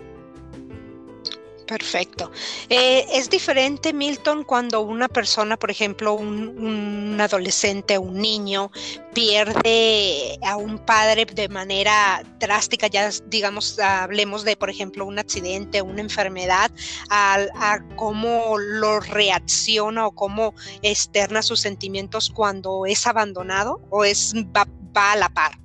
Perfecto. 1.66 2.30
Eh, 2.68 3.06
es 3.12 3.30
diferente, 3.30 3.92
Milton, 3.92 4.44
cuando 4.44 4.80
una 4.80 5.08
persona, 5.08 5.56
por 5.56 5.70
ejemplo, 5.70 6.14
un, 6.14 7.16
adolescente, 7.20 7.98
un 7.98 8.20
niño, 8.20 8.70
pierde 9.14 10.38
a 10.44 10.56
un 10.56 10.78
padre 10.78 11.24
de 11.24 11.48
manera 11.48 12.22
drástica, 12.38 12.88
ya 12.88 13.10
digamos, 13.26 13.78
hablemos 13.78 14.44
de, 14.44 14.56
por 14.56 14.70
ejemplo, 14.70 15.06
un 15.06 15.18
accidente, 15.18 15.82
una 15.82 16.00
enfermedad, 16.00 16.70
a, 17.10 17.78
cómo 17.96 18.58
lo 18.58 19.00
reacciona 19.00 20.06
o 20.06 20.12
cómo 20.12 20.54
externa 20.82 21.42
sus 21.42 21.60
sentimientos 21.60 22.30
cuando 22.30 22.86
es 22.86 23.06
abandonado 23.06 23.80
o 23.90 24.04
es 24.04 24.34
va 24.34 25.12
a 25.12 25.16
la 25.16 25.28
par. 25.28 25.61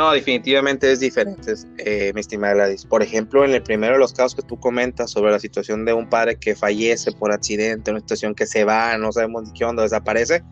No, 0.00 0.12
definitivamente 0.12 0.90
es 0.90 1.00
diferente, 1.00 1.52
eh, 1.76 2.10
mi 2.14 2.22
estimada 2.22 2.54
Gladys. 2.54 2.86
Por 2.86 3.02
ejemplo, 3.02 3.44
en 3.44 3.50
el 3.50 3.62
primero 3.62 3.92
de 3.92 3.98
los 3.98 4.14
casos 4.14 4.34
que 4.34 4.40
tú 4.40 4.58
comentas 4.58 5.10
sobre 5.10 5.30
la 5.30 5.38
situación 5.38 5.84
de 5.84 5.92
un 5.92 6.08
padre 6.08 6.36
que 6.36 6.56
fallece 6.56 7.12
por 7.12 7.30
accidente, 7.30 7.90
una 7.90 8.00
situación 8.00 8.34
que 8.34 8.46
se 8.46 8.64
va, 8.64 8.96
no 8.96 9.12
sabemos 9.12 9.52
qué 9.54 9.66
onda, 9.66 9.82
desaparece, 9.82 10.42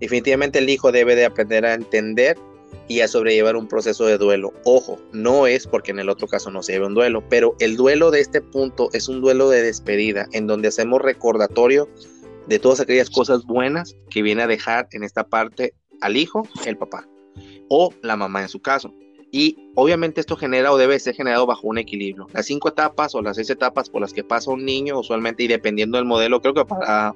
definitivamente 0.00 0.58
el 0.58 0.70
hijo 0.70 0.90
debe 0.90 1.14
de 1.14 1.26
aprender 1.26 1.66
a 1.66 1.74
entender 1.74 2.38
y 2.88 3.02
a 3.02 3.08
sobrellevar 3.08 3.56
un 3.56 3.68
proceso 3.68 4.06
de 4.06 4.16
duelo. 4.16 4.54
Ojo, 4.64 4.98
no 5.12 5.46
es 5.46 5.66
porque 5.66 5.90
en 5.90 5.98
el 5.98 6.08
otro 6.08 6.26
caso 6.26 6.50
no 6.50 6.62
se 6.62 6.72
lleve 6.72 6.86
un 6.86 6.94
duelo, 6.94 7.22
pero 7.28 7.54
el 7.60 7.76
duelo 7.76 8.10
de 8.10 8.20
este 8.20 8.40
punto 8.40 8.88
es 8.94 9.06
un 9.06 9.20
duelo 9.20 9.50
de 9.50 9.60
despedida, 9.60 10.28
en 10.32 10.46
donde 10.46 10.68
hacemos 10.68 11.02
recordatorio 11.02 11.90
de 12.46 12.58
todas 12.58 12.80
aquellas 12.80 13.10
cosas 13.10 13.44
buenas 13.44 13.94
que 14.08 14.22
viene 14.22 14.44
a 14.44 14.46
dejar 14.46 14.88
en 14.92 15.02
esta 15.02 15.24
parte 15.24 15.74
al 16.00 16.16
hijo 16.16 16.48
el 16.64 16.78
papá 16.78 17.06
o 17.68 17.92
la 18.02 18.16
mamá 18.16 18.42
en 18.42 18.48
su 18.48 18.60
caso. 18.60 18.94
Y 19.34 19.56
obviamente 19.74 20.20
esto 20.20 20.36
genera 20.36 20.70
o 20.72 20.76
debe 20.76 20.98
ser 21.00 21.14
generado 21.14 21.46
bajo 21.46 21.66
un 21.66 21.78
equilibrio. 21.78 22.26
Las 22.34 22.46
cinco 22.46 22.68
etapas 22.68 23.14
o 23.14 23.22
las 23.22 23.36
seis 23.36 23.48
etapas 23.48 23.88
por 23.88 24.02
las 24.02 24.12
que 24.12 24.22
pasa 24.22 24.50
un 24.50 24.64
niño 24.64 24.98
usualmente 24.98 25.42
y 25.42 25.48
dependiendo 25.48 25.96
del 25.96 26.04
modelo, 26.04 26.42
creo 26.42 26.52
que 26.52 26.66
para, 26.66 27.14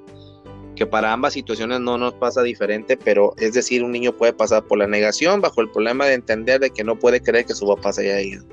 que 0.75 0.87
para 0.87 1.13
ambas 1.13 1.33
situaciones 1.33 1.79
no 1.79 1.99
nos 1.99 2.15
pasa 2.15 2.41
diferente, 2.41 2.97
pero 2.97 3.35
es 3.37 3.53
decir, 3.53 3.83
un 3.83 3.91
niño 3.91 4.13
puede 4.13 4.33
pasar 4.33 4.63
por 4.63 4.79
la 4.79 4.87
negación 4.87 5.41
bajo 5.41 5.61
el 5.61 5.69
problema 5.69 6.07
de 6.07 6.15
entender 6.15 6.59
de 6.59 6.71
que 6.71 6.83
no 6.83 6.97
puede 6.97 7.21
creer 7.21 7.45
que 7.45 7.53
su 7.53 7.67
papá 7.67 7.93
se 7.93 8.01
haya 8.01 8.21
ido. 8.21 8.43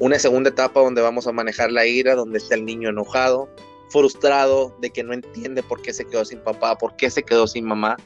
Una 0.00 0.18
segunda 0.18 0.50
etapa 0.50 0.80
donde 0.80 1.00
vamos 1.00 1.28
a 1.28 1.32
manejar 1.32 1.70
la 1.70 1.86
ira, 1.86 2.16
donde 2.16 2.38
está 2.38 2.56
el 2.56 2.64
niño 2.64 2.88
enojado, 2.88 3.48
frustrado 3.88 4.76
de 4.80 4.90
que 4.90 5.04
no 5.04 5.12
entiende 5.12 5.62
por 5.62 5.80
qué 5.80 5.92
se 5.92 6.04
quedó 6.04 6.24
sin 6.24 6.40
papá, 6.40 6.76
por 6.76 6.96
qué 6.96 7.08
se 7.08 7.22
quedó 7.22 7.46
sin 7.46 7.64
mamá 7.66 7.96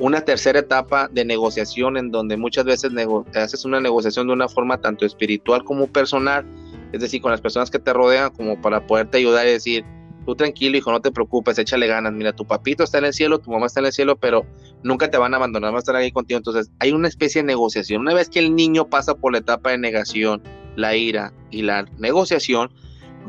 una 0.00 0.22
tercera 0.22 0.58
etapa 0.58 1.08
de 1.08 1.24
negociación 1.24 1.96
en 1.98 2.10
donde 2.10 2.36
muchas 2.36 2.64
veces 2.64 2.90
haces 3.34 3.64
una 3.64 3.80
negociación 3.80 4.26
de 4.26 4.32
una 4.32 4.48
forma 4.48 4.80
tanto 4.80 5.04
espiritual 5.04 5.62
como 5.62 5.86
personal, 5.86 6.44
es 6.92 7.00
decir, 7.00 7.20
con 7.20 7.30
las 7.30 7.40
personas 7.40 7.70
que 7.70 7.78
te 7.78 7.92
rodean 7.92 8.30
como 8.30 8.60
para 8.60 8.86
poderte 8.86 9.18
ayudar 9.18 9.46
y 9.46 9.50
decir, 9.52 9.84
tú 10.24 10.34
tranquilo 10.34 10.78
hijo, 10.78 10.90
no 10.90 11.00
te 11.00 11.12
preocupes, 11.12 11.58
échale 11.58 11.86
ganas, 11.86 12.14
mira, 12.14 12.32
tu 12.32 12.46
papito 12.46 12.82
está 12.82 12.98
en 12.98 13.04
el 13.04 13.12
cielo, 13.12 13.38
tu 13.38 13.50
mamá 13.50 13.66
está 13.66 13.80
en 13.80 13.86
el 13.86 13.92
cielo, 13.92 14.16
pero 14.16 14.46
nunca 14.82 15.10
te 15.10 15.18
van 15.18 15.34
a 15.34 15.36
abandonar, 15.36 15.70
van 15.70 15.76
a 15.76 15.80
estar 15.80 15.96
ahí 15.96 16.10
contigo. 16.10 16.38
Entonces 16.38 16.70
hay 16.78 16.92
una 16.92 17.06
especie 17.06 17.42
de 17.42 17.46
negociación. 17.46 18.00
Una 18.00 18.14
vez 18.14 18.30
que 18.30 18.38
el 18.38 18.56
niño 18.56 18.88
pasa 18.88 19.14
por 19.14 19.32
la 19.32 19.38
etapa 19.38 19.70
de 19.70 19.78
negación, 19.78 20.42
la 20.76 20.96
ira 20.96 21.32
y 21.50 21.62
la 21.62 21.84
negociación, 21.98 22.70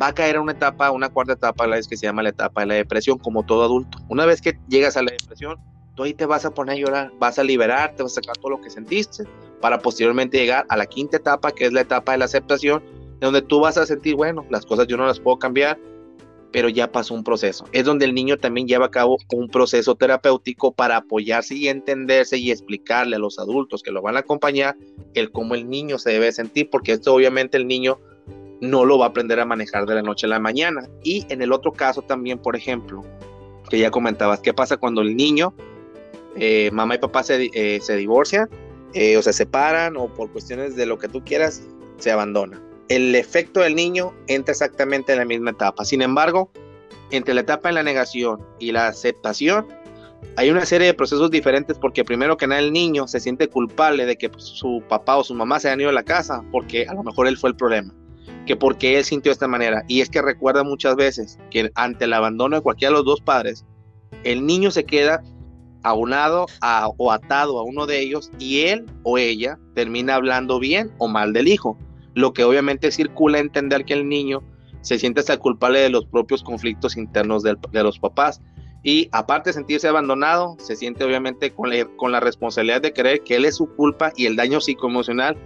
va 0.01 0.07
a 0.07 0.13
caer 0.13 0.37
a 0.37 0.41
una 0.41 0.53
etapa, 0.53 0.89
una 0.91 1.09
cuarta 1.09 1.33
etapa, 1.33 1.67
la 1.67 1.75
vez 1.75 1.87
que 1.87 1.97
se 1.97 2.05
llama 2.05 2.23
la 2.23 2.29
etapa 2.29 2.61
de 2.61 2.67
la 2.67 2.75
depresión, 2.75 3.17
como 3.17 3.43
todo 3.43 3.63
adulto. 3.63 3.97
Una 4.07 4.25
vez 4.25 4.41
que 4.41 4.57
llegas 4.69 4.95
a 4.95 5.03
la 5.03 5.11
depresión, 5.11 5.57
tú 6.01 6.05
ahí 6.05 6.15
te 6.15 6.25
vas 6.25 6.45
a 6.45 6.51
poner 6.51 6.77
a 6.77 6.79
llorar, 6.79 7.11
vas 7.19 7.37
a 7.37 7.43
liberar, 7.43 7.95
te 7.95 8.01
vas 8.01 8.13
a 8.13 8.15
sacar 8.15 8.35
todo 8.37 8.49
lo 8.49 8.61
que 8.61 8.71
sentiste, 8.71 9.23
para 9.61 9.77
posteriormente 9.77 10.39
llegar 10.39 10.65
a 10.67 10.75
la 10.75 10.87
quinta 10.87 11.17
etapa, 11.17 11.51
que 11.51 11.65
es 11.65 11.73
la 11.73 11.81
etapa 11.81 12.13
de 12.13 12.17
la 12.17 12.25
aceptación, 12.25 12.81
donde 13.19 13.43
tú 13.43 13.59
vas 13.59 13.77
a 13.77 13.85
sentir, 13.85 14.15
bueno, 14.15 14.43
las 14.49 14.65
cosas 14.65 14.87
yo 14.87 14.97
no 14.97 15.05
las 15.05 15.19
puedo 15.19 15.37
cambiar, 15.37 15.77
pero 16.51 16.69
ya 16.69 16.91
pasó 16.91 17.13
un 17.13 17.23
proceso. 17.23 17.65
Es 17.71 17.85
donde 17.85 18.05
el 18.05 18.15
niño 18.15 18.37
también 18.37 18.67
lleva 18.67 18.87
a 18.87 18.89
cabo 18.89 19.19
un 19.31 19.47
proceso 19.47 19.93
terapéutico 19.93 20.71
para 20.71 20.97
apoyarse 20.97 21.53
y 21.53 21.67
entenderse 21.67 22.35
y 22.39 22.49
explicarle 22.49 23.17
a 23.17 23.19
los 23.19 23.37
adultos 23.37 23.83
que 23.83 23.91
lo 23.91 24.01
van 24.01 24.17
a 24.17 24.21
acompañar 24.21 24.75
el 25.13 25.31
cómo 25.31 25.53
el 25.53 25.69
niño 25.69 25.99
se 25.99 26.09
debe 26.09 26.31
sentir, 26.31 26.71
porque 26.71 26.93
esto 26.93 27.13
obviamente 27.13 27.57
el 27.57 27.67
niño 27.67 27.99
no 28.59 28.85
lo 28.85 28.97
va 28.97 29.05
a 29.05 29.09
aprender 29.09 29.39
a 29.39 29.45
manejar 29.45 29.85
de 29.85 29.93
la 29.93 30.01
noche 30.01 30.25
a 30.25 30.29
la 30.29 30.39
mañana. 30.39 30.89
Y 31.03 31.27
en 31.29 31.43
el 31.43 31.51
otro 31.53 31.71
caso 31.71 32.01
también, 32.01 32.39
por 32.39 32.55
ejemplo, 32.55 33.03
que 33.69 33.77
ya 33.77 33.91
comentabas, 33.91 34.39
¿qué 34.39 34.51
pasa 34.51 34.77
cuando 34.77 35.01
el 35.01 35.15
niño 35.15 35.53
eh, 36.35 36.69
mamá 36.71 36.95
y 36.95 36.97
papá 36.99 37.23
se, 37.23 37.49
eh, 37.53 37.79
se 37.81 37.95
divorcian 37.95 38.49
eh, 38.93 39.17
o 39.17 39.21
se 39.21 39.33
separan 39.33 39.97
o 39.97 40.07
por 40.07 40.31
cuestiones 40.31 40.75
de 40.75 40.85
lo 40.85 40.97
que 40.97 41.07
tú 41.07 41.23
quieras, 41.23 41.63
se 41.97 42.11
abandona. 42.11 42.61
El 42.89 43.15
efecto 43.15 43.61
del 43.61 43.75
niño 43.75 44.13
entra 44.27 44.51
exactamente 44.51 45.13
en 45.13 45.19
la 45.19 45.25
misma 45.25 45.51
etapa. 45.51 45.85
Sin 45.85 46.01
embargo, 46.01 46.51
entre 47.09 47.33
la 47.33 47.41
etapa 47.41 47.69
de 47.69 47.75
la 47.75 47.83
negación 47.83 48.41
y 48.59 48.71
la 48.71 48.87
aceptación, 48.87 49.67
hay 50.35 50.49
una 50.49 50.65
serie 50.65 50.87
de 50.87 50.93
procesos 50.93 51.31
diferentes 51.31 51.77
porque 51.77 52.03
primero 52.03 52.37
que 52.37 52.47
nada 52.47 52.59
el 52.59 52.71
niño 52.71 53.07
se 53.07 53.19
siente 53.19 53.47
culpable 53.47 54.05
de 54.05 54.17
que 54.17 54.29
pues, 54.29 54.43
su 54.43 54.83
papá 54.87 55.17
o 55.17 55.23
su 55.23 55.33
mamá 55.33 55.59
se 55.59 55.69
han 55.69 55.79
ido 55.79 55.89
de 55.89 55.95
la 55.95 56.03
casa 56.03 56.43
porque 56.51 56.85
a 56.87 56.93
lo 56.93 57.03
mejor 57.03 57.27
él 57.27 57.37
fue 57.37 57.49
el 57.49 57.55
problema, 57.55 57.93
que 58.45 58.55
porque 58.55 58.97
él 58.97 59.03
sintió 59.03 59.29
de 59.29 59.33
esta 59.33 59.47
manera. 59.47 59.83
Y 59.87 60.01
es 60.01 60.09
que 60.09 60.21
recuerda 60.21 60.63
muchas 60.63 60.95
veces 60.95 61.39
que 61.49 61.71
ante 61.75 62.05
el 62.05 62.13
abandono 62.13 62.57
de 62.57 62.61
cualquiera 62.61 62.91
de 62.91 62.97
los 62.97 63.05
dos 63.05 63.21
padres, 63.21 63.65
el 64.23 64.45
niño 64.45 64.71
se 64.71 64.83
queda 64.83 65.23
aunado 65.83 66.47
a, 66.61 66.89
o 66.97 67.11
atado 67.11 67.59
a 67.59 67.63
uno 67.63 67.85
de 67.85 67.99
ellos 67.99 68.31
y 68.39 68.61
él 68.61 68.85
o 69.03 69.17
ella 69.17 69.57
termina 69.73 70.15
hablando 70.15 70.59
bien 70.59 70.91
o 70.97 71.07
mal 71.07 71.33
del 71.33 71.47
hijo, 71.47 71.77
lo 72.13 72.33
que 72.33 72.43
obviamente 72.43 72.91
circula 72.91 73.37
a 73.37 73.41
entender 73.41 73.85
que 73.85 73.93
el 73.93 74.07
niño 74.07 74.43
se 74.81 74.97
siente 74.97 75.19
hasta 75.19 75.37
culpable 75.37 75.79
de 75.79 75.89
los 75.89 76.05
propios 76.05 76.43
conflictos 76.43 76.97
internos 76.97 77.43
de, 77.43 77.55
los 77.83 77.99
papás 77.99 78.41
y 78.83 79.09
aparte 79.11 79.49
de 79.49 79.53
sentirse 79.53 79.87
abandonado, 79.87 80.55
se 80.59 80.75
siente 80.75 81.03
obviamente 81.03 81.51
con 81.51 81.69
la, 81.69 81.85
con 81.97 82.11
la 82.11 82.19
responsabilidad 82.19 82.81
de 82.81 82.93
creer 82.93 83.21
que 83.21 83.35
él 83.35 83.45
es 83.45 83.57
su 83.57 83.67
culpa 83.75 84.11
y 84.15 84.25
el 84.25 84.35
daño 84.35 84.59
psicoemocional 84.59 85.37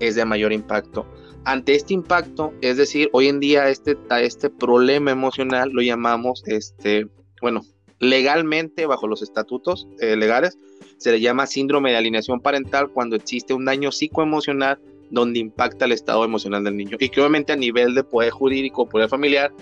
es 0.00 0.14
de 0.14 0.24
mayor 0.24 0.52
impacto. 0.52 1.06
Ante 1.44 1.74
este 1.74 1.92
impacto, 1.92 2.54
es 2.62 2.76
decir, 2.76 3.10
hoy 3.12 3.28
en 3.28 3.40
día 3.40 3.68
este, 3.68 3.98
este 4.20 4.48
problema 4.48 5.10
emocional 5.10 5.70
lo 5.72 5.82
llamamos, 5.82 6.42
este, 6.46 7.08
bueno, 7.42 7.62
legalmente, 8.08 8.86
bajo 8.86 9.08
los 9.08 9.22
estatutos 9.22 9.88
eh, 10.00 10.16
legales, 10.16 10.58
se 10.96 11.12
le 11.12 11.20
llama 11.20 11.46
síndrome 11.46 11.90
de 11.90 11.96
alineación 11.96 12.40
parental 12.40 12.88
cuando 12.90 13.16
existe 13.16 13.54
un 13.54 13.64
daño 13.64 13.92
psicoemocional 13.92 14.78
donde 15.10 15.38
impacta 15.38 15.84
el 15.84 15.92
estado 15.92 16.24
emocional 16.24 16.64
del 16.64 16.76
niño. 16.76 16.96
Y 17.00 17.08
que 17.08 17.20
obviamente 17.20 17.52
a 17.52 17.56
nivel 17.56 17.94
de 17.94 18.04
poder 18.04 18.30
jurídico, 18.30 18.88
poder 18.88 19.08
familiar, 19.08 19.52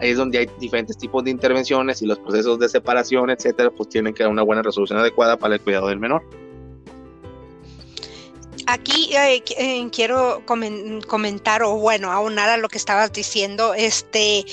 ahí 0.00 0.10
es 0.10 0.16
donde 0.16 0.38
hay 0.38 0.48
diferentes 0.58 0.96
tipos 0.96 1.24
de 1.24 1.30
intervenciones 1.30 2.02
y 2.02 2.06
los 2.06 2.18
procesos 2.18 2.58
de 2.58 2.68
separación, 2.68 3.30
etcétera, 3.30 3.70
pues 3.70 3.88
tienen 3.88 4.14
que 4.14 4.22
dar 4.22 4.32
una 4.32 4.42
buena 4.42 4.62
resolución 4.62 4.98
adecuada 4.98 5.36
para 5.38 5.54
el 5.54 5.60
cuidado 5.60 5.88
del 5.88 5.98
menor. 5.98 6.22
Aquí 8.70 9.10
eh, 9.16 9.42
eh, 9.58 9.88
quiero 9.90 10.44
comentar 10.46 11.64
o 11.64 11.74
bueno, 11.74 12.12
aunar 12.12 12.50
a 12.50 12.56
lo 12.56 12.68
que 12.68 12.78
estabas 12.78 13.12
diciendo, 13.12 13.74
este, 13.74 14.44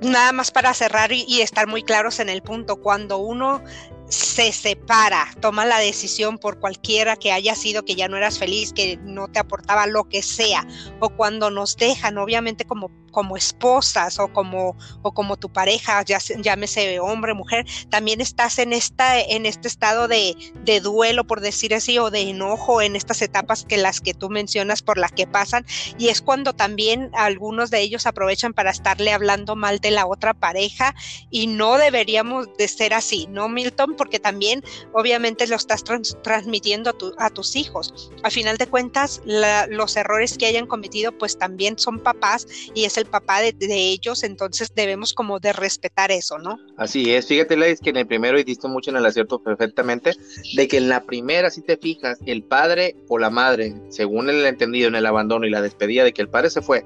nada 0.00 0.30
más 0.30 0.52
para 0.52 0.72
cerrar 0.72 1.10
y, 1.10 1.40
estar 1.40 1.66
muy 1.66 1.82
claros 1.82 2.20
en 2.20 2.28
el 2.28 2.42
punto, 2.42 2.76
cuando 2.76 3.18
uno 3.18 3.64
se 4.08 4.52
separa, 4.52 5.28
toma 5.40 5.64
la 5.64 5.78
decisión 5.78 6.38
por 6.38 6.60
cualquiera 6.60 7.16
que 7.16 7.32
haya 7.32 7.54
sido 7.54 7.84
que 7.84 7.94
ya 7.94 8.08
no 8.08 8.16
eras 8.16 8.38
feliz, 8.38 8.72
que 8.72 8.98
no 9.02 9.28
te 9.28 9.38
aportaba 9.38 9.86
lo 9.86 10.04
que 10.04 10.22
sea, 10.22 10.66
o 11.00 11.10
cuando 11.10 11.50
nos 11.50 11.76
dejan, 11.76 12.18
obviamente 12.18 12.64
como 12.64 12.90
como 13.16 13.34
esposas 13.34 14.18
o 14.18 14.28
como, 14.28 14.76
o 15.00 15.14
como 15.14 15.38
tu 15.38 15.50
pareja, 15.50 16.02
ya, 16.04 16.18
llámese 16.18 17.00
hombre, 17.00 17.32
mujer, 17.32 17.64
también 17.88 18.20
estás 18.20 18.58
en, 18.58 18.74
esta, 18.74 19.18
en 19.18 19.46
este 19.46 19.68
estado 19.68 20.06
de, 20.06 20.36
de 20.66 20.80
duelo, 20.80 21.26
por 21.26 21.40
decir 21.40 21.74
así, 21.74 21.98
o 21.98 22.10
de 22.10 22.20
enojo 22.20 22.82
en 22.82 22.94
estas 22.94 23.22
etapas 23.22 23.64
que 23.64 23.78
las 23.78 24.02
que 24.02 24.12
tú 24.12 24.28
mencionas 24.28 24.82
por 24.82 24.98
las 24.98 25.12
que 25.12 25.26
pasan, 25.26 25.64
y 25.96 26.10
es 26.10 26.20
cuando 26.20 26.52
también 26.52 27.08
algunos 27.14 27.70
de 27.70 27.80
ellos 27.80 28.06
aprovechan 28.06 28.52
para 28.52 28.70
estarle 28.70 29.14
hablando 29.14 29.56
mal 29.56 29.78
de 29.78 29.92
la 29.92 30.06
otra 30.06 30.34
pareja, 30.34 30.94
y 31.30 31.46
no 31.46 31.78
deberíamos 31.78 32.54
de 32.58 32.68
ser 32.68 32.92
así, 32.92 33.28
¿no, 33.30 33.48
Milton? 33.48 33.95
Porque 33.96 34.18
también 34.18 34.62
obviamente 34.92 35.46
lo 35.46 35.56
estás 35.56 35.84
transmitiendo 36.22 36.94
a, 37.18 37.30
tus 37.30 37.56
hijos. 37.56 38.10
Al 38.22 38.30
final 38.30 38.56
de 38.56 38.66
cuentas, 38.66 39.22
los 39.24 39.96
errores 39.96 40.36
que 40.38 40.46
hayan 40.46 40.66
cometido, 40.66 41.12
pues 41.12 41.38
también 41.38 41.78
son 41.78 41.98
papás 42.00 42.46
y 42.74 42.84
es 42.84 42.96
el 42.96 43.06
papá 43.06 43.40
de, 43.40 43.54
ellos, 43.58 44.22
entonces 44.22 44.72
debemos 44.74 45.12
como 45.12 45.38
de 45.38 45.52
respetar 45.52 46.10
eso, 46.10 46.38
¿no? 46.38 46.58
Así 46.76 47.12
es, 47.12 47.26
fíjate, 47.26 47.56
Lais, 47.56 47.80
que 47.80 47.90
en 47.90 47.96
el 47.96 48.06
primero 48.06 48.38
hiciste 48.38 48.68
mucho 48.68 48.90
en 48.90 48.96
el 48.96 49.06
acierto 49.06 49.42
perfectamente, 49.42 50.12
de 50.54 50.68
que 50.68 50.78
en 50.78 50.88
la 50.88 51.02
primera, 51.04 51.50
si 51.50 51.62
te 51.62 51.76
fijas, 51.76 52.18
el 52.26 52.42
padre 52.42 52.96
o 53.08 53.18
la 53.18 53.30
madre, 53.30 53.74
según 53.88 54.30
el 54.30 54.44
entendido 54.46 54.88
en 54.88 54.94
el 54.94 55.06
abandono 55.06 55.46
y 55.46 55.50
la 55.50 55.62
despedida 55.62 56.04
de 56.04 56.12
que 56.12 56.22
el 56.22 56.28
padre 56.28 56.50
se 56.50 56.62
fue, 56.62 56.84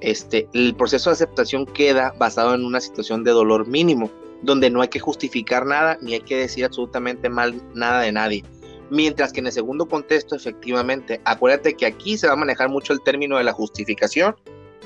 este, 0.00 0.48
el 0.52 0.74
proceso 0.74 1.10
de 1.10 1.14
aceptación 1.14 1.66
queda 1.66 2.14
basado 2.18 2.54
en 2.54 2.64
una 2.64 2.80
situación 2.80 3.24
de 3.24 3.32
dolor 3.32 3.66
mínimo, 3.66 4.10
donde 4.42 4.70
no 4.70 4.82
hay 4.82 4.88
que 4.88 5.00
justificar 5.00 5.66
nada 5.66 5.98
ni 6.00 6.14
hay 6.14 6.20
que 6.20 6.36
decir 6.36 6.64
absolutamente 6.64 7.28
mal 7.28 7.60
nada 7.74 8.00
de 8.02 8.12
nadie. 8.12 8.44
Mientras 8.90 9.32
que 9.32 9.40
en 9.40 9.46
el 9.46 9.52
segundo 9.52 9.86
contexto, 9.86 10.36
efectivamente, 10.36 11.20
acuérdate 11.24 11.74
que 11.74 11.86
aquí 11.86 12.16
se 12.16 12.26
va 12.26 12.32
a 12.32 12.36
manejar 12.36 12.68
mucho 12.70 12.92
el 12.92 13.02
término 13.02 13.36
de 13.36 13.44
la 13.44 13.52
justificación 13.52 14.34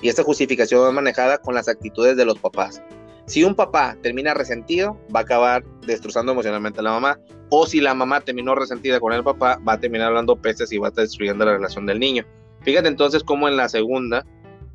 y 0.01 0.09
esta 0.09 0.25
justificación 0.25 0.83
va 0.83 0.91
manejada 0.91 1.39
con 1.39 1.55
las 1.55 1.69
actitudes 1.69 2.17
de 2.17 2.25
los 2.25 2.39
papás. 2.39 2.83
Si 3.27 3.45
un 3.45 3.55
papá 3.55 3.97
termina 4.03 4.35
resentido, 4.35 4.99
va 5.15 5.21
a 5.21 5.23
acabar 5.23 5.65
destrozando 5.87 6.33
emocionalmente 6.33 6.81
a 6.81 6.83
la 6.83 6.91
mamá. 6.91 7.21
O 7.51 7.67
si 7.67 7.81
la 7.81 7.95
mamá 7.95 8.21
terminó 8.21 8.55
resentida 8.55 8.99
con 8.99 9.13
el 9.13 9.23
papá, 9.23 9.61
va 9.67 9.75
a 9.75 9.81
terminar 9.81 10.09
hablando 10.09 10.37
peces 10.37 10.73
y 10.73 10.79
va 10.79 10.89
a 10.89 10.91
estar 10.91 11.05
destruyendo 11.05 11.45
la 11.45 11.53
relación 11.53 11.87
del 11.87 12.01
niño. 12.01 12.27
Fíjate 12.63 12.89
entonces 12.89 13.23
cómo 13.23 13.49
en 13.49 13.57
la 13.57 13.69
segunda, 13.69 14.27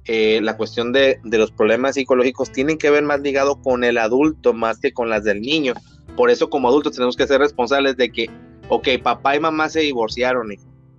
eh, 0.08 0.40
la 0.42 0.58
cuestión 0.58 0.92
de, 0.92 1.20
de, 1.24 1.38
los 1.38 1.52
problemas 1.52 1.96
psicológicos 1.96 2.52
tienen 2.52 2.78
que 2.78 2.90
ver 2.90 3.04
más 3.04 3.20
ligado 3.22 3.62
con 3.62 3.84
el 3.84 3.98
adulto 3.98 4.54
más 4.54 4.80
que 4.80 4.94
con 4.94 5.10
las 5.10 5.24
del 5.24 5.42
niño. 5.42 5.74
Por 6.16 6.30
eso 6.30 6.50
como 6.50 6.68
adultos 6.68 6.94
tenemos 6.94 7.16
que 7.16 7.28
ser 7.28 7.40
responsables 7.40 7.98
de 7.98 8.12
que, 8.12 8.30
ok, 8.70 8.88
papá 9.04 9.36
y 9.36 9.40
mamá 9.40 9.70
se 9.70 9.82
divorciaron, 9.82 10.50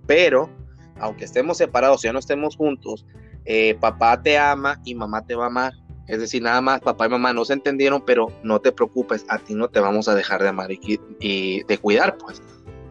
pero 0.05 0.49
aunque 0.99 1.25
estemos 1.25 1.57
separados, 1.57 2.01
ya 2.01 2.13
no 2.13 2.19
estemos 2.19 2.55
juntos, 2.55 3.05
eh, 3.45 3.75
papá 3.79 4.21
te 4.21 4.37
ama 4.37 4.79
y 4.85 4.95
mamá 4.95 5.25
te 5.25 5.35
va 5.35 5.45
a 5.45 5.47
amar. 5.47 5.73
Es 6.07 6.19
decir, 6.19 6.41
nada 6.41 6.61
más 6.61 6.81
papá 6.81 7.05
y 7.05 7.09
mamá 7.09 7.33
no 7.33 7.45
se 7.45 7.53
entendieron, 7.53 8.03
pero 8.05 8.27
no 8.43 8.59
te 8.59 8.71
preocupes, 8.71 9.25
a 9.29 9.37
ti 9.37 9.53
no 9.53 9.67
te 9.69 9.79
vamos 9.79 10.07
a 10.07 10.15
dejar 10.15 10.41
de 10.41 10.49
amar 10.49 10.71
y, 10.71 11.63
de 11.63 11.77
cuidar, 11.77 12.17
pues. 12.17 12.41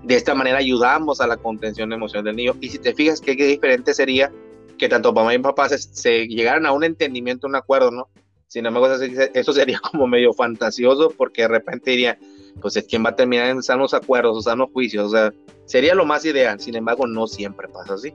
De 0.04 0.14
esta 0.14 0.34
manera 0.34 0.58
ayudamos 0.58 1.20
a 1.20 1.26
la 1.26 1.36
contención 1.36 1.92
emocional 1.92 2.24
del 2.24 2.36
niño. 2.36 2.54
Y 2.60 2.70
si 2.70 2.78
te 2.78 2.94
fijas, 2.94 3.20
qué, 3.20 3.34
diferente 3.34 3.92
sería 3.92 4.32
que 4.78 4.88
tanto 4.88 5.12
mamá 5.12 5.34
y 5.34 5.38
papá 5.38 5.68
se, 5.68 6.26
llegaran 6.28 6.64
a 6.66 6.72
un 6.72 6.84
entendimiento, 6.84 7.46
un 7.46 7.56
acuerdo, 7.56 7.90
¿no? 7.90 8.08
Sin 8.46 8.64
embargo, 8.64 8.88
eso 9.34 9.52
sería 9.52 9.78
como 9.92 10.06
medio 10.06 10.32
fantasioso 10.32 11.12
porque 11.16 11.42
de 11.42 11.48
repente 11.48 11.90
diría, 11.90 12.18
pues 12.60 12.76
es 12.76 12.84
quien 12.84 13.04
va 13.04 13.10
a 13.10 13.16
terminar 13.16 13.48
en 13.48 13.62
sanos 13.62 13.92
acuerdos 13.92 14.38
o 14.38 14.42
sanos 14.42 14.70
juicios. 14.72 15.06
O 15.06 15.10
sea, 15.10 15.32
sería 15.66 15.94
lo 15.94 16.06
más 16.06 16.24
ideal. 16.24 16.58
Sin 16.60 16.76
embargo, 16.76 17.06
no 17.06 17.26
siempre 17.26 17.68
pasa 17.68 17.94
así. 17.94 18.14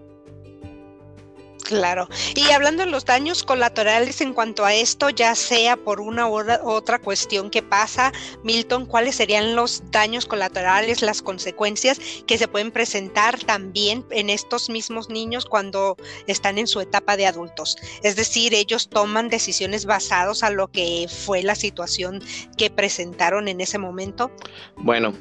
Claro. 1.74 2.08
Y 2.36 2.52
hablando 2.52 2.86
de 2.86 2.92
los 2.92 3.04
daños 3.04 3.42
colaterales 3.42 4.22
en 4.22 4.34
cuanto 4.34 4.64
a 4.64 4.76
esto, 4.76 5.10
ya 5.10 5.34
sea 5.34 5.76
por 5.76 6.02
una 6.02 6.28
u 6.28 6.36
otra 6.64 7.00
cuestión 7.00 7.50
que 7.50 7.64
pasa, 7.64 8.14
Milton, 8.44 8.86
¿cuáles 8.86 9.16
serían 9.16 9.56
los 9.56 9.82
daños 9.90 10.28
colaterales, 10.28 11.02
las 11.02 11.24
consecuencias 11.24 12.00
que 12.28 12.38
se 12.38 12.48
pueden 12.48 12.70
presentar 12.72 13.40
también 13.40 14.06
en 14.12 14.30
estos 14.30 14.70
mismos 14.70 15.10
niños 15.10 15.46
cuando 15.46 15.98
están 16.28 16.60
en 16.60 16.68
su 16.68 16.80
etapa 16.80 17.18
de 17.18 17.26
adultos? 17.26 17.76
Es 18.04 18.16
decir, 18.16 18.54
ellos 18.54 18.88
toman 18.88 19.30
decisiones 19.30 19.86
basadas 19.86 20.44
a 20.44 20.52
lo 20.52 20.68
que 20.68 21.08
fue 21.10 21.42
la 21.42 21.56
situación 21.56 22.22
que 22.56 22.70
presentaron 22.70 23.48
en 23.48 23.62
ese 23.62 23.80
momento. 23.80 24.30
Bueno, 24.78 25.12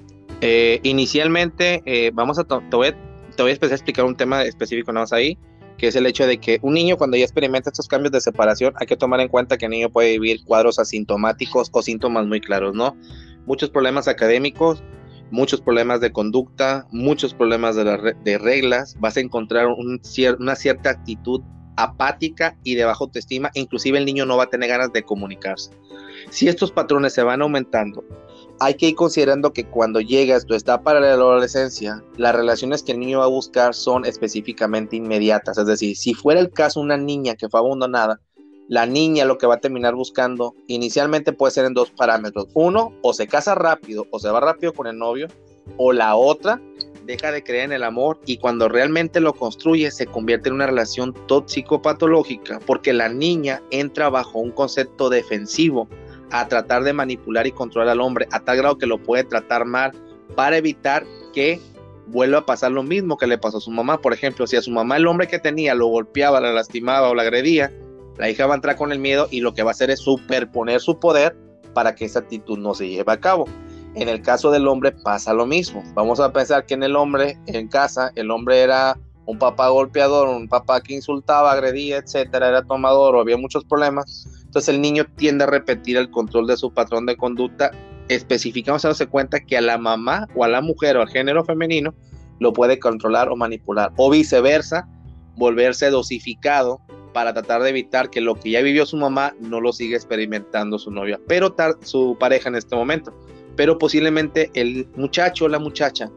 eh, 0.43 0.81
inicialmente 0.83 1.83
eh, 1.87 2.11
vamos 2.13 2.39
a, 2.39 2.45
te 2.45 2.77
voy 2.77 2.95
te 3.37 3.43
voy 3.43 3.53
a 3.53 3.55
explicar 3.55 4.05
un 4.05 4.15
tema 4.15 4.45
específico 4.45 4.93
nada 4.93 5.05
más 5.05 5.13
ahí 5.15 5.39
que 5.83 5.89
es 5.89 5.97
el 5.97 6.07
hecho 6.07 6.29
de 6.29 6.39
que 6.39 6.61
un 6.63 6.75
niño 6.75 6.97
cuando 6.97 7.17
ya 7.17 7.25
experimenta 7.25 7.71
estos 7.71 7.89
cambios 7.89 8.13
de 8.13 8.21
separación, 8.21 8.73
hay 8.77 8.87
que 8.87 8.97
tomar 8.97 9.19
en 9.19 9.27
cuenta 9.27 9.59
que 9.59 9.65
el 9.65 9.73
niño 9.73 9.91
puede 9.91 10.13
vivir 10.13 10.45
cuadros 10.45 10.79
asintomáticos 10.79 11.71
o 11.73 11.83
síntomas 11.83 12.25
muy 12.25 12.41
claros, 12.41 12.73
¿no? 12.73 12.97
Muchos 13.47 13.69
problemas 13.69 14.07
académicos, 14.07 14.85
muchos 15.33 15.61
problemas 15.61 16.01
de 16.01 16.13
conducta, 16.13 16.87
muchos 16.93 17.35
problemas 17.35 17.75
de, 17.75 18.39
reglas, 18.39 18.95
vas 19.01 19.17
a 19.17 19.21
encontrar 19.21 19.67
una 19.67 20.55
cierta 20.55 20.91
actitud 20.91 21.43
apática 21.77 22.57
y 22.63 22.77
de 22.77 22.85
baja 22.85 23.03
autoestima, 23.03 23.51
inclusive 23.55 23.99
el 23.99 24.05
niño 24.05 24.25
no 24.25 24.37
va 24.37 24.45
a 24.45 24.51
tener 24.51 24.69
ganas 24.69 24.93
de 24.93 25.03
comunicarse. 25.03 25.73
Si 26.31 26.47
estos 26.47 26.71
patrones 26.71 27.13
se 27.13 27.25
van 27.25 27.43
aumentando 27.43 28.05
hay 28.61 28.75
que 28.75 28.89
ir 28.89 28.95
considerando 28.95 29.53
que 29.53 29.65
cuando 29.65 30.01
llegas 30.01 30.47
tu 30.47 30.55
etapa 30.55 30.95
de 30.95 31.01
la 31.01 31.13
adolescencia, 31.13 32.03
las 32.17 32.35
relaciones 32.35 32.83
que 32.83 32.93
el 32.93 33.01
niño 33.01 33.19
va 33.19 33.25
a 33.25 33.29
buscar 33.29 33.75
son 33.75 34.05
específicamente 34.05 34.97
inmediatas. 34.97 35.59
Es 35.59 35.67
decir, 35.67 35.97
si 35.97 36.15
fuera 36.15 36.41
el 36.41 36.51
caso 36.51 36.81
una 36.81 36.97
niña 36.97 37.35
que 37.35 37.49
fue 37.49 37.61
abandonada, 37.61 38.21
la 38.69 38.87
niña 38.87 39.25
lo 39.25 39.39
que 39.39 39.47
va 39.47 39.55
a 39.55 39.61
terminar 39.61 39.95
buscando 39.95 40.55
inicialmente 40.67 41.33
puede 41.33 41.53
ser 41.53 41.65
en 41.65 41.75
dos 41.75 41.91
parámetros. 41.91 42.47
Uno, 42.55 42.93
o 43.03 43.13
se 43.13 43.27
casa 43.27 43.55
rápido 43.55 44.07
o 44.11 44.19
se 44.19 44.31
va 44.31 44.41
rápido 44.41 44.73
con 44.73 44.87
el 44.87 44.97
novio, 44.97 45.29
o 45.77 45.93
la 45.93 46.17
otra, 46.17 46.61
deja 47.07 47.33
de 47.33 47.43
creer 47.43 47.65
en 47.65 47.73
el 47.73 47.83
amor 47.83 48.21
y 48.27 48.39
cuando 48.39 48.69
realmente 48.69 49.21
lo 49.21 49.35
construye 49.35 49.91
se 49.91 50.07
convierte 50.07 50.49
en 50.49 50.55
una 50.55 50.67
relación 50.67 51.15
tóxico-patológica 51.27 52.61
porque 52.67 52.93
la 52.93 53.09
niña 53.09 53.63
entra 53.71 54.09
bajo 54.09 54.39
un 54.39 54.53
concepto 54.53 55.11
defensivo 55.11 55.89
a 56.33 56.49
tratar 56.49 56.83
de 56.83 56.93
manipular 56.93 57.47
y 57.47 57.53
controlar 57.53 57.91
al 57.91 58.01
hombre 58.01 58.27
a 58.33 58.41
tal 58.41 58.57
grado 58.57 58.79
que 58.79 58.87
lo 58.87 58.99
puede 58.99 59.25
tratar 59.25 59.65
mal 59.65 59.93
para 60.35 60.57
evitar 60.57 61.05
que 61.33 61.61
vuelva 62.07 62.39
a 62.39 62.47
pasar 62.47 62.73
lo 62.73 62.83
mismo 62.83 63.17
que 63.17 63.27
le 63.27 63.39
pasó 63.39 63.59
a 63.59 63.61
su 63.61 63.71
mamá. 63.71 64.01
Por 64.01 64.13
ejemplo, 64.13 64.47
si 64.47 64.57
a 64.57 64.63
su 64.63 64.71
mamá 64.71 64.97
el 64.97 65.07
hombre 65.07 65.29
que 65.29 65.39
tenía 65.39 65.75
lo 65.75 65.87
golpeaba, 65.87 66.41
la 66.41 66.53
lastimaba 66.53 67.11
o 67.11 67.15
la 67.15 67.23
agredía, 67.23 67.73
la 68.19 68.29
hija 68.31 68.47
va 68.47 68.55
a 68.55 68.57
entrar 68.57 68.77
con 68.77 68.93
el 68.93 68.99
miedo 68.99 69.29
y 69.31 69.41
lo 69.41 69.55
que 69.55 69.63
va 69.63 69.71
a 69.71 69.73
hacer 69.73 69.91
es 69.91 70.01
superponer 70.01 70.81
su 70.81 70.99
poder 70.99 71.37
para 71.75 71.95
que 71.95 72.05
esa 72.05 72.21
actitud 72.21 72.59
no 72.59 72.75
se 72.75 72.89
lleve 72.89 73.13
a 73.13 73.21
cabo. 73.21 73.47
En 73.95 74.09
el 74.09 74.23
caso 74.23 74.51
del 74.51 74.69
hombre 74.69 74.93
pasa 74.93 75.35
lo 75.35 75.47
mismo. 75.47 75.83
Vamos 75.95 76.19
a 76.19 76.33
pensar 76.33 76.65
que 76.65 76.75
en 76.75 76.83
el 76.83 76.97
hombre, 76.97 77.39
en 77.47 77.69
casa, 77.69 78.11
el 78.15 78.31
hombre 78.31 78.61
era 78.61 78.99
un 79.27 79.39
papá 79.39 79.69
golpeador, 79.69 80.29
un 80.29 80.49
papá 80.49 80.81
que 80.81 80.95
insultaba, 80.95 81.53
agredía, 81.53 81.99
etcétera, 81.99 82.49
era 82.49 82.63
tomador 82.63 83.17
había 83.17 83.37
muchos 83.37 83.65
problemas 83.65 84.42
entonces 84.53 84.75
el 84.75 84.83
niño 84.83 85.07
tiende 85.17 85.45
a 85.45 85.47
repetir 85.47 85.97
el 85.97 86.11
control 86.11 86.47
de 86.47 86.59
su 86.59 86.75
patrón 86.75 87.07
de 87.07 87.17
conducta, 87.17 87.71
especificamos 88.09 88.83
darse 88.83 89.07
cuenta 89.07 89.41
que 89.41 89.57
a 89.57 89.63
la 89.63 89.79
mamá 89.79 90.29
o 90.35 90.45
a 90.45 90.49
la 90.49 90.61
mujer 90.61 90.99
o 90.99 91.01
al 91.01 91.09
género 91.09 91.43
femenino 91.43 91.95
lo 92.39 92.53
puede 92.53 92.79
controlar 92.79 93.31
o 93.31 93.37
manipular, 93.37 93.95
o 93.97 94.11
viceversa, 94.11 94.87
volverse 95.37 95.89
dosificado 95.89 96.83
para 97.15 97.33
tratar 97.33 97.63
de 97.63 97.71
evitar 97.71 98.11
que 98.11 98.21
lo 98.21 98.35
que 98.35 98.51
ya 98.51 98.61
vivió 98.61 98.85
su 98.85 98.99
mamá 98.99 99.35
no 99.41 99.59
lo 99.59 99.73
siga 99.73 99.97
experimentando 99.97 100.79
su 100.79 100.91
novia, 100.91 101.19
pero 101.27 101.57
su 101.81 102.19
pareja 102.21 102.51
en 102.51 102.57
este 102.57 102.77
momento. 102.77 103.15
Pero 103.57 103.79
posiblemente 103.79 104.51
el 104.53 104.87
muchacho 104.97 105.47
o 105.47 105.49
la 105.49 105.59
muchacha 105.59 106.11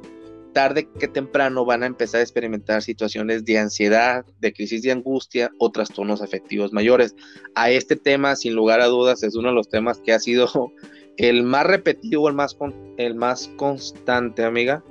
tarde 0.55 0.87
que 0.97 1.09
temprano 1.09 1.65
van 1.65 1.83
a 1.83 1.85
empezar 1.85 2.21
a 2.21 2.23
experimentar 2.23 2.81
situaciones 2.81 3.43
de 3.43 3.59
ansiedad, 3.59 4.25
de 4.39 4.53
crisis 4.53 4.81
de 4.83 4.93
angustia 4.93 5.51
o 5.59 5.69
trastornos 5.69 6.21
afectivos 6.21 6.71
mayores. 6.71 7.13
A 7.55 7.71
este 7.71 7.97
tema, 7.97 8.37
sin 8.37 8.55
lugar 8.55 8.79
a 8.79 8.85
dudas, 8.85 9.21
es 9.21 9.35
uno 9.35 9.49
de 9.49 9.55
los 9.55 9.67
temas 9.67 9.99
que 9.99 10.13
ha 10.13 10.19
sido 10.19 10.47
el 11.17 11.43
más 11.43 11.67
repetido, 11.67 12.29
el 12.29 12.35
más, 12.35 12.55
el 12.95 13.15
más 13.15 13.51
constante, 13.57 14.45
amiga. 14.45 14.81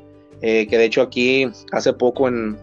Eh, 0.42 0.66
que 0.66 0.77
de 0.77 0.85
hecho 0.85 1.00
aquí 1.00 1.50
hace 1.72 1.94
poco 1.94 2.29
en, 2.29 2.59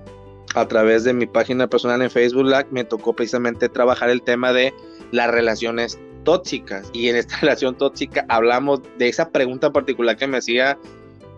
a 0.54 0.68
través 0.68 1.04
de 1.04 1.14
mi 1.14 1.26
página 1.26 1.68
personal 1.68 2.04
en 2.04 2.12
Facebook 2.12 2.46
Live 2.46 2.68
me 2.70 2.84
tocó 2.84 3.16
precisamente 3.16 3.68
trabajar 3.68 4.12
el 4.12 4.22
tema 4.22 4.54
de 4.54 4.76
las 5.12 5.32
relaciones 5.32 6.00
tóxicas. 6.24 6.88
Y 6.94 7.10
en 7.10 7.16
esta 7.16 7.36
relación 7.42 7.76
tóxica 7.76 8.28
hablamos 8.30 8.82
de 9.00 9.08
esa 9.08 9.32
pregunta 9.32 9.72
particular 9.72 10.18
que 10.18 10.28
me 10.28 10.38
hacía 10.38 10.78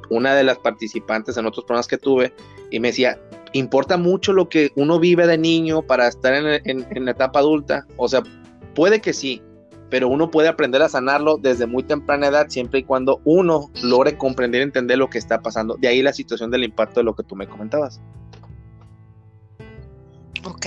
una 0.10 0.36
de 0.36 0.44
las 0.44 0.58
participantes 0.60 1.38
en 1.38 1.46
otros 1.46 1.66
programas 1.66 1.88
que 1.88 1.98
tuve 1.98 2.34
y 2.72 2.80
me 2.80 2.90
decía, 2.90 3.20
¿importa 3.54 3.98
mucho 3.98 4.34
lo 4.34 4.50
que 4.50 4.72
uno 4.76 5.00
vive 5.00 5.28
de 5.28 5.38
niño 5.38 5.82
para 5.82 6.08
estar 6.08 6.34
en, 6.34 7.06
la 7.06 7.12
etapa 7.12 7.40
adulta? 7.40 7.86
O 7.98 8.08
sea, 8.08 8.24
puede 8.76 9.00
que 9.00 9.14
sí, 9.14 9.42
pero 9.90 10.08
uno 10.08 10.32
puede 10.32 10.48
aprender 10.48 10.82
a 10.82 10.90
sanarlo 10.90 11.38
desde 11.38 11.68
muy 11.68 11.84
temprana 11.84 12.28
edad 12.28 12.48
siempre 12.50 12.80
y 12.80 12.84
cuando 12.84 13.22
uno 13.26 13.70
logre 13.84 14.18
comprender 14.18 14.62
y 14.62 14.64
entender 14.64 14.98
lo 14.98 15.10
que 15.10 15.20
está 15.20 15.42
pasando. 15.42 15.76
De 15.76 15.88
ahí 15.88 16.02
la 16.02 16.14
situación 16.14 16.50
del 16.52 16.64
impacto 16.64 17.00
de 17.00 17.04
lo 17.04 17.16
que 17.16 17.24
tú 17.24 17.36
me 17.36 17.48
comentabas. 17.48 18.02
Ok. 20.46 20.66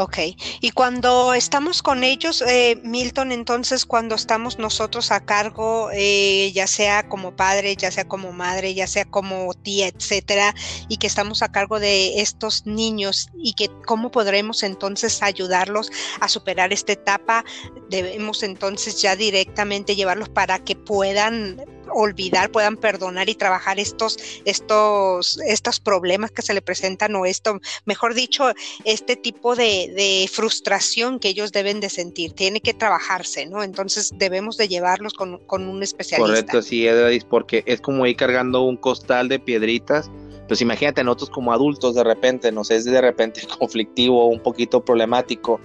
Ok, 0.00 0.16
y 0.60 0.70
cuando 0.70 1.34
estamos 1.34 1.82
con 1.82 2.04
ellos, 2.04 2.40
eh, 2.42 2.80
Milton, 2.84 3.32
entonces 3.32 3.84
cuando 3.84 4.14
estamos 4.14 4.56
nosotros 4.56 5.10
a 5.10 5.24
cargo, 5.24 5.90
eh, 5.92 6.52
ya 6.54 6.68
sea 6.68 7.08
como 7.08 7.34
padre, 7.34 7.74
ya 7.74 7.90
sea 7.90 8.06
como 8.06 8.30
madre, 8.30 8.74
ya 8.74 8.86
sea 8.86 9.06
como 9.06 9.52
tía, 9.54 9.88
etcétera, 9.88 10.54
y 10.88 10.98
que 10.98 11.08
estamos 11.08 11.42
a 11.42 11.50
cargo 11.50 11.80
de 11.80 12.20
estos 12.20 12.64
niños 12.64 13.28
y 13.42 13.54
que 13.54 13.72
cómo 13.88 14.12
podremos 14.12 14.62
entonces 14.62 15.20
ayudarlos 15.20 15.90
a 16.20 16.28
superar 16.28 16.72
esta 16.72 16.92
etapa, 16.92 17.44
debemos 17.90 18.44
entonces 18.44 19.02
ya 19.02 19.16
directamente 19.16 19.96
llevarlos 19.96 20.28
para 20.28 20.60
que 20.60 20.76
puedan 20.76 21.64
olvidar, 21.92 22.50
puedan 22.50 22.76
perdonar 22.76 23.28
y 23.28 23.34
trabajar 23.34 23.78
estos, 23.78 24.18
estos, 24.44 25.38
estos 25.46 25.80
problemas 25.80 26.30
que 26.30 26.42
se 26.42 26.54
le 26.54 26.62
presentan 26.62 27.14
o 27.16 27.26
esto, 27.26 27.60
mejor 27.84 28.14
dicho, 28.14 28.50
este 28.84 29.16
tipo 29.16 29.56
de, 29.56 30.28
frustración 30.32 31.18
que 31.18 31.28
ellos 31.28 31.52
deben 31.52 31.80
de 31.80 31.90
sentir. 31.90 32.32
Tiene 32.32 32.60
que 32.60 32.74
trabajarse, 32.74 33.46
¿no? 33.46 33.62
Entonces 33.62 34.12
debemos 34.16 34.56
de 34.56 34.68
llevarlos 34.68 35.14
con, 35.14 35.38
con 35.46 35.68
un 35.68 35.82
especialista. 35.82 36.28
Correcto, 36.28 36.62
sí, 36.62 36.86
Edradis, 36.86 37.24
porque 37.24 37.62
es 37.66 37.80
como 37.80 38.06
ir 38.06 38.16
cargando 38.16 38.62
un 38.62 38.76
costal 38.76 39.28
de 39.28 39.38
piedritas. 39.38 40.10
Pues 40.46 40.60
imagínate, 40.62 41.04
nosotros 41.04 41.30
como 41.30 41.52
adultos 41.52 41.94
de 41.94 42.04
repente, 42.04 42.50
nos 42.52 42.70
es 42.70 42.84
de 42.84 43.00
repente 43.00 43.42
conflictivo, 43.58 44.26
un 44.26 44.42
poquito 44.42 44.84
problemático 44.84 45.60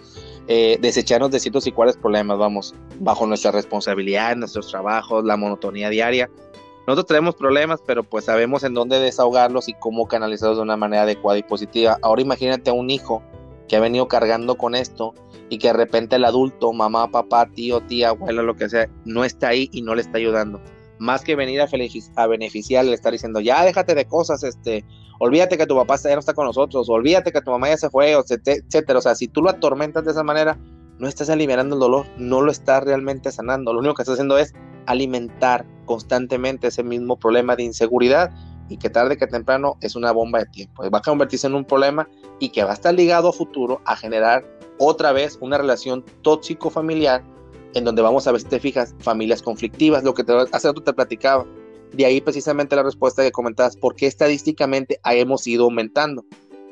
eh, 0.48 0.78
desecharnos 0.82 1.32
de 1.32 1.40
ciertos 1.40 1.68
y 1.68 1.72
cuáles 1.72 1.98
problemas, 1.98 2.38
vamos, 2.38 2.76
bajo 3.00 3.26
nuestra 3.26 3.52
responsabilidad, 3.52 4.36
nuestros 4.36 4.70
trabajos, 4.70 5.24
la 5.24 5.38
monotonía 5.38 5.90
diaria. 5.90 6.30
Nosotros 6.86 7.06
tenemos 7.06 7.36
problemas, 7.36 7.82
pero 7.86 8.04
pues 8.04 8.26
sabemos 8.26 8.64
en 8.64 8.74
dónde 8.74 9.00
desahogarlos 9.00 9.70
y 9.70 9.74
cómo 9.74 10.08
canalizarlos 10.08 10.58
de 10.58 10.64
una 10.64 10.76
manera 10.76 11.04
adecuada 11.04 11.40
y 11.40 11.44
positiva. 11.44 11.98
Ahora 12.02 12.22
imagínate 12.22 12.72
a 12.72 12.74
un 12.74 12.90
hijo 12.90 13.24
que 13.70 13.78
ha 13.78 13.80
venido 13.80 14.10
cargando 14.10 14.56
con 14.56 14.76
esto 14.76 15.14
y 15.50 15.60
que 15.60 15.68
de 15.68 15.74
repente 15.74 16.18
el 16.18 16.26
adulto, 16.26 16.74
mamá, 16.74 17.10
papá, 17.10 17.46
tío, 17.46 17.80
tía, 17.82 18.10
abuela, 18.10 18.44
lo 18.44 18.56
que 18.56 18.68
sea, 18.68 18.90
no 19.06 19.24
está 19.24 19.50
ahí 19.50 19.70
y 19.72 19.82
no 19.82 19.96
le 19.96 20.02
está 20.02 20.18
ayudando. 20.18 20.60
Más 21.00 21.24
que 21.24 21.36
venir 21.36 21.62
a, 21.62 21.68
a 22.16 22.28
beneficiar, 22.28 22.86
le 22.86 22.94
está 22.94 23.12
diciendo, 23.12 23.40
ya 23.40 23.64
déjate 23.64 23.96
de 23.96 24.06
cosas, 24.06 24.44
este, 24.44 24.86
olvídate 25.20 25.58
que 25.58 25.66
tu 25.66 25.76
papá 25.76 25.96
ya 25.98 26.14
no 26.14 26.20
está 26.20 26.34
con 26.34 26.46
nosotros, 26.46 26.90
olvídate 26.90 27.32
que 27.32 27.42
tu 27.42 27.52
mamá 27.52 27.70
ya 27.70 27.78
se 27.78 27.90
fue, 27.90 28.12
etcétera. 28.12 29.00
O 29.00 29.02
sea, 29.02 29.16
si 29.16 29.28
tú 29.28 29.42
lo 29.42 29.50
atormentas 29.50 30.06
de 30.06 30.12
esa 30.12 30.24
manera, 30.24 30.58
no 31.00 31.08
estás 31.08 31.30
aliviando 31.30 31.76
el 31.76 31.80
dolor, 31.80 32.06
no 32.18 32.42
lo 32.42 32.52
estás 32.52 32.84
realmente 32.84 33.32
sanando. 33.32 33.74
Lo 33.74 33.80
único 33.80 33.96
que 33.96 34.04
estás 34.04 34.14
haciendo 34.14 34.38
es 34.38 34.54
alimentar 34.86 35.66
constantemente 35.86 36.68
ese 36.68 36.84
mismo 36.84 37.18
problema 37.18 37.56
de 37.56 37.64
inseguridad 37.64 38.32
y 38.70 38.78
que 38.78 38.90
tarde 38.90 39.18
que 39.18 39.28
temprano 39.28 39.78
es 39.82 39.96
una 39.96 40.12
bomba 40.12 40.40
de 40.40 40.46
tiempo. 40.46 40.90
Va 40.90 41.00
a 41.00 41.02
convertirse 41.02 41.48
en 41.48 41.56
un 41.56 41.66
problema 41.66 42.08
y 42.40 42.50
que 42.50 42.64
va 42.64 42.72
a 42.72 42.74
estar 42.74 42.94
ligado 42.94 43.30
a 43.30 43.34
futuro 43.34 43.82
a 43.86 43.96
generar 43.96 44.46
otra 44.80 45.12
vez 45.12 45.38
una 45.42 45.58
relación 45.58 46.04
tóxico 46.22 46.70
familiar 46.70 47.24
en 47.74 47.84
donde 47.84 48.02
vamos 48.02 48.28
a 48.28 48.32
ver 48.32 48.42
si 48.42 48.48
te 48.48 48.60
fijas 48.60 48.96
familias 49.00 49.42
conflictivas, 49.42 50.04
lo 50.04 50.14
que 50.14 50.24
te, 50.24 50.34
hace 50.34 50.68
rato 50.68 50.82
te 50.82 50.94
platicaba 50.94 51.46
de 51.94 52.06
ahí 52.06 52.22
precisamente 52.22 52.76
la 52.76 52.84
respuesta 52.84 53.24
que 53.24 53.32
comentabas, 53.32 53.78
¿por 53.78 53.96
qué 53.96 54.08
estadísticamente 54.08 55.00
hemos 55.06 55.48
ido 55.48 55.66
aumentando? 55.66 56.26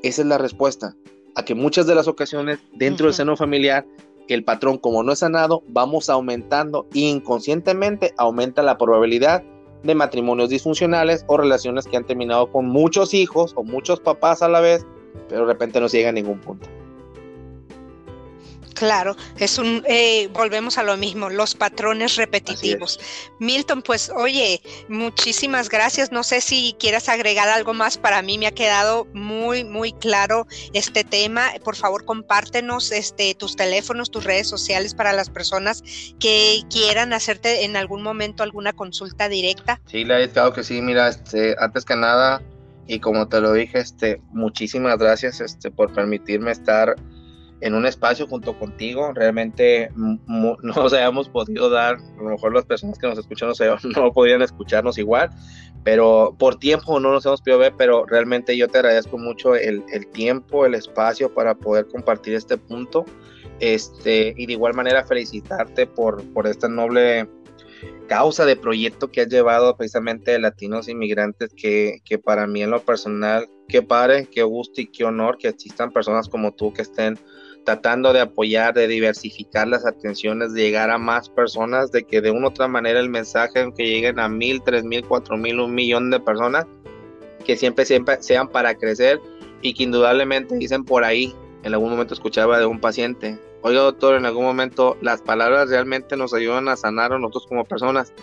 Esa 0.04 0.24
es 0.24 0.28
la 0.28 0.38
respuesta, 0.38 0.96
a 1.36 1.46
que 1.46 1.56
muchas 1.56 1.86
de 1.88 1.96
las 1.96 2.08
ocasiones 2.08 2.60
dentro 2.74 3.06
del 3.06 3.14
seno 3.14 3.38
familiar, 3.38 3.86
el 4.28 4.44
patrón 4.44 4.78
como 4.78 5.04
no 5.04 5.12
es 5.12 5.20
sanado, 5.20 5.62
vamos 5.68 6.10
aumentando 6.10 6.88
inconscientemente 6.94 8.14
aumenta 8.18 8.64
la 8.64 8.78
probabilidad 8.78 9.44
de 9.84 9.96
matrimonios 9.96 10.50
disfuncionales 10.50 11.26
o 11.28 11.38
relaciones 11.38 11.86
que 11.86 11.98
han 11.98 12.06
terminado 12.06 12.52
con 12.52 12.68
muchos 12.68 13.14
hijos 13.14 13.54
o 13.56 13.64
muchos 13.64 14.00
papás 14.00 14.42
a 14.42 14.50
la 14.50 14.62
vez, 14.62 14.86
pero 15.28 15.42
de 15.42 15.54
repente 15.54 15.80
no 15.80 15.88
llega 15.88 16.10
a 16.10 16.14
ningún 16.14 16.40
punto. 16.40 16.68
Claro, 18.82 19.16
es 19.38 19.60
un, 19.60 19.84
eh, 19.88 20.28
volvemos 20.34 20.80
a 20.80 20.84
lo 20.84 20.98
mismo, 20.98 21.30
los 21.30 21.54
patrones 21.54 22.16
repetitivos. 22.16 23.00
Milton, 23.38 23.84
pues 23.84 24.10
oye, 24.10 24.60
muchísimas 24.90 25.70
gracias. 25.70 26.12
No 26.12 26.24
sé 26.24 26.42
si 26.42 26.76
quieras 26.80 27.08
agregar 27.08 27.48
algo 27.48 27.76
más. 27.76 28.00
Para 28.00 28.24
mí 28.24 28.40
me 28.40 28.48
ha 28.48 28.52
quedado 28.54 29.06
muy, 29.14 29.64
muy 29.64 29.94
claro 29.94 30.48
este 30.74 31.04
tema. 31.04 31.52
Por 31.64 31.76
favor, 31.76 32.06
compártenos 32.06 32.92
este, 32.92 33.36
tus 33.36 33.56
teléfonos, 33.56 34.10
tus 34.10 34.24
redes 34.24 34.50
sociales 34.50 34.96
para 34.96 35.14
las 35.14 35.30
personas 35.30 35.84
que 36.20 36.64
quieran 36.72 37.14
hacerte 37.14 37.66
en 37.66 37.76
algún 37.76 38.02
momento 38.02 38.42
alguna 38.42 38.74
consulta 38.74 39.30
directa. 39.30 39.80
Sí, 39.86 40.06
le 40.06 40.28
claro 40.32 40.54
que 40.54 40.64
sí. 40.64 40.82
Mira, 40.82 41.08
este, 41.08 41.56
antes 41.60 41.86
que 41.86 41.96
nada, 41.96 42.42
y 42.88 43.00
como 43.00 43.28
te 43.28 43.42
lo 43.42 43.54
dije, 43.54 43.78
este, 43.78 44.20
muchísimas 44.32 44.98
gracias 44.98 45.40
este, 45.40 45.70
por 45.70 45.94
permitirme 45.94 46.50
estar 46.50 46.96
en 47.62 47.76
un 47.76 47.86
espacio 47.86 48.28
junto 48.28 48.58
contigo. 48.58 49.14
Realmente 49.14 49.90
no 49.96 50.58
nos 50.62 50.94
hayamos 50.94 51.30
podido 51.30 51.70
dar, 51.70 51.96
a 51.96 52.24
lo 52.24 52.30
mejor 52.32 52.54
las 52.54 52.66
personas 52.66 52.98
que 52.98 53.08
nos 53.08 53.18
escuchan 53.18 53.50
no, 53.50 53.78
no 54.02 54.12
podían 54.12 54.42
escucharnos 54.42 54.98
igual, 54.98 55.30
pero 55.84 56.36
por 56.38 56.58
tiempo 56.58 57.00
no 57.00 57.12
nos 57.12 57.26
hemos 57.26 57.42
podido 57.42 57.60
ver, 57.60 57.74
pero 57.78 58.06
realmente 58.06 58.58
yo 58.58 58.68
te 58.68 58.80
agradezco 58.80 59.18
mucho 59.18 59.56
el, 59.56 59.84
el 59.92 60.08
tiempo, 60.08 60.66
el 60.66 60.76
espacio 60.76 61.34
para 61.34 61.56
poder 61.56 61.88
compartir 61.88 62.36
este 62.36 62.58
punto. 62.58 63.06
Este, 63.60 64.34
y 64.38 64.48
de 64.48 64.54
igual 64.54 64.74
manera 64.74 65.06
felicitarte 65.06 65.86
por, 65.86 66.24
por 66.34 66.48
esta 66.48 66.68
noble 66.68 67.30
causa 68.08 68.44
de 68.44 68.56
proyecto 68.56 69.12
que 69.12 69.22
has 69.22 69.30
llevado 69.30 69.78
precisamente 69.78 70.32
de 70.32 70.40
latinos 70.40 70.90
inmigrantes 70.90 71.54
que, 71.56 72.02
que 72.04 72.18
para 72.18 72.48
mí 72.48 72.64
en 72.64 72.72
lo 72.72 72.82
personal, 72.82 73.48
qué 73.68 73.82
padre, 73.82 74.28
qué 74.32 74.44
gusto 74.44 74.82
y 74.82 74.88
qué 74.88 75.06
honor 75.06 75.38
que 75.38 75.48
existan 75.48 75.92
personas 75.92 76.28
como 76.28 76.54
tú 76.54 76.74
que 76.74 76.82
estén 76.82 77.18
tratando 77.66 78.14
de 78.14 78.22
apoyar, 78.22 78.74
de 78.74 78.88
diversificar 78.88 79.68
las 79.68 79.86
atenciones, 79.86 80.54
de 80.54 80.62
llegar 80.62 80.90
a 80.90 80.98
más 80.98 81.30
personas, 81.30 81.92
de 81.92 82.04
que 82.04 82.22
de 82.22 82.32
una 82.32 82.48
u 82.48 82.50
otra 82.50 82.68
manera 82.68 83.00
el 83.00 83.10
mensaje, 83.10 83.72
que 83.76 83.86
lleguen 83.86 84.20
a 84.20 84.28
mil, 84.28 84.62
tres 84.64 84.84
mil, 84.84 85.06
cuatro 85.06 85.38
mil, 85.38 85.60
un 85.60 85.74
millón 85.74 86.10
de 86.10 86.20
personas, 86.20 86.66
que 87.46 87.56
siempre, 87.56 87.86
siempre 87.86 88.22
sean 88.22 88.48
para 88.48 88.76
crecer 88.76 89.20
y 89.62 89.74
que 89.74 89.84
indudablemente 89.84 90.56
dicen 90.56 90.84
por 90.84 91.04
ahí, 91.04 91.36
en 91.64 91.74
algún 91.74 91.92
momento 91.92 92.14
escuchaba 92.14 92.60
de 92.60 92.66
un 92.66 92.80
paciente, 92.80 93.40
oiga 93.62 93.82
doctor, 93.82 94.16
en 94.16 94.26
algún 94.26 94.46
momento 94.46 94.98
las 95.02 95.22
palabras 95.22 95.70
realmente 95.70 96.18
nos 96.18 96.34
ayudan 96.34 96.68
a 96.68 96.76
sanar 96.76 97.14
a 97.14 97.20
nosotros 97.20 97.48
como 97.48 97.66
personas. 97.66 98.14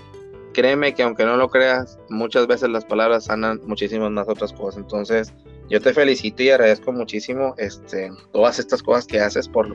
Créeme 0.53 0.95
que 0.95 1.05
aunque 1.05 1.25
no 1.25 1.37
lo 1.37 1.49
creas, 1.49 1.99
muchas 2.09 2.47
veces 2.49 2.69
las 2.71 2.85
palabras 2.85 3.27
sanan 3.27 3.61
muchísimas 3.65 4.11
más 4.11 4.29
otras 4.29 4.53
cosas. 4.53 4.81
Entonces, 4.81 5.33
yo 5.69 5.81
te 5.81 5.93
felicito 5.93 6.43
y 6.43 6.51
agradezco 6.51 6.93
muchísimo 6.93 7.55
este, 7.59 8.11
todas 8.33 8.59
estas 8.59 8.83
cosas 8.83 9.07
que 9.07 9.21
haces 9.21 9.49
por, 9.49 9.69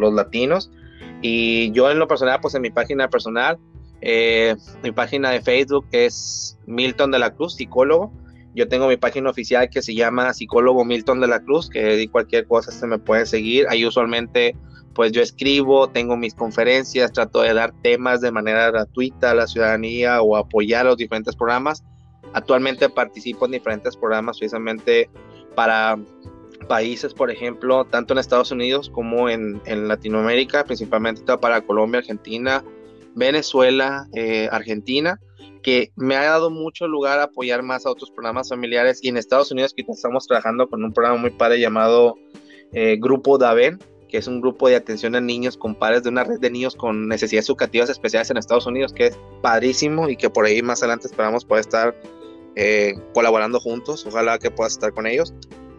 los 0.00 0.14
latinos. 0.14 0.70
Y 1.22 1.70
yo 1.72 1.90
en 1.90 1.98
lo 1.98 2.08
personal, 2.08 2.40
pues 2.40 2.54
en 2.54 2.62
mi 2.62 2.70
página 2.70 3.08
personal, 3.08 3.58
eh, 4.00 4.56
mi 4.82 4.92
página 4.92 5.30
de 5.30 5.40
Facebook 5.40 5.86
es 5.92 6.58
Milton 6.66 7.10
de 7.12 7.20
la 7.20 7.34
Cruz, 7.34 7.54
psicólogo. 7.54 8.12
Yo 8.54 8.66
tengo 8.68 8.88
mi 8.88 8.96
página 8.96 9.30
oficial 9.30 9.70
que 9.70 9.82
se 9.82 9.94
llama 9.94 10.32
Psicólogo 10.32 10.84
Milton 10.84 11.20
de 11.20 11.28
la 11.28 11.40
Cruz, 11.40 11.70
que 11.70 12.08
cualquier 12.10 12.46
cosa 12.46 12.72
se 12.72 12.86
me 12.86 12.98
puede 12.98 13.26
seguir. 13.26 13.66
Ahí 13.68 13.86
usualmente 13.86 14.56
pues 14.94 15.12
yo 15.12 15.22
escribo, 15.22 15.88
tengo 15.88 16.16
mis 16.16 16.34
conferencias, 16.34 17.12
trato 17.12 17.42
de 17.42 17.54
dar 17.54 17.72
temas 17.82 18.20
de 18.20 18.32
manera 18.32 18.68
gratuita 18.72 19.30
a 19.30 19.34
la 19.34 19.46
ciudadanía 19.46 20.20
o 20.22 20.36
apoyar 20.36 20.86
los 20.86 20.96
diferentes 20.96 21.36
programas. 21.36 21.84
Actualmente 22.32 22.88
participo 22.88 23.46
en 23.46 23.52
diferentes 23.52 23.96
programas 23.96 24.38
precisamente 24.38 25.08
para 25.58 25.98
países, 26.68 27.12
por 27.12 27.32
ejemplo, 27.32 27.84
tanto 27.84 28.14
en 28.14 28.20
Estados 28.20 28.52
Unidos 28.52 28.88
como 28.88 29.28
en, 29.28 29.60
Latinoamérica, 29.66 30.62
principalmente 30.62 31.20
para 31.36 31.62
Colombia, 31.62 31.98
Argentina, 31.98 32.62
Venezuela, 33.16 34.06
eh, 34.14 34.48
Argentina, 34.52 35.18
que 35.64 35.90
me 35.96 36.14
ha 36.14 36.22
dado 36.22 36.50
mucho 36.50 36.86
lugar 36.86 37.18
a 37.18 37.24
apoyar 37.24 37.64
más 37.64 37.86
a 37.86 37.90
otros 37.90 38.12
programas 38.12 38.50
familiares. 38.50 39.00
Y 39.02 39.08
en 39.08 39.16
Estados 39.16 39.50
Unidos, 39.50 39.74
que 39.74 39.82
estamos 39.88 40.28
trabajando 40.28 40.68
con 40.68 40.84
un 40.84 40.92
programa 40.92 41.16
muy 41.18 41.30
padre 41.30 41.58
llamado 41.58 42.14
eh, 42.72 42.96
Grupo 43.00 43.36
Daven, 43.36 43.80
que 44.08 44.18
es 44.18 44.28
un 44.28 44.40
grupo 44.40 44.68
de 44.68 44.76
atención 44.76 45.16
a 45.16 45.20
niños 45.20 45.56
con 45.56 45.74
padres 45.74 46.04
de 46.04 46.10
una 46.10 46.22
red 46.22 46.38
de 46.38 46.50
niños 46.50 46.76
con 46.76 47.08
necesidades 47.08 47.48
educativas 47.48 47.90
especiales 47.90 48.30
en 48.30 48.36
Estados 48.36 48.66
Unidos, 48.68 48.92
que 48.92 49.08
es 49.08 49.18
padrísimo 49.42 50.08
y 50.08 50.16
que 50.16 50.30
por 50.30 50.44
ahí 50.44 50.62
más 50.62 50.84
adelante 50.84 51.08
esperamos 51.08 51.44
poder 51.44 51.62
estar 51.62 51.96
eh, 52.56 52.98
colaborando 53.14 53.60
juntos. 53.60 54.04
Ojalá 54.06 54.38
que 54.38 54.50
puedas 54.50 54.72
estar 54.72 54.92
con 54.92 55.06
ellos. 55.06 55.32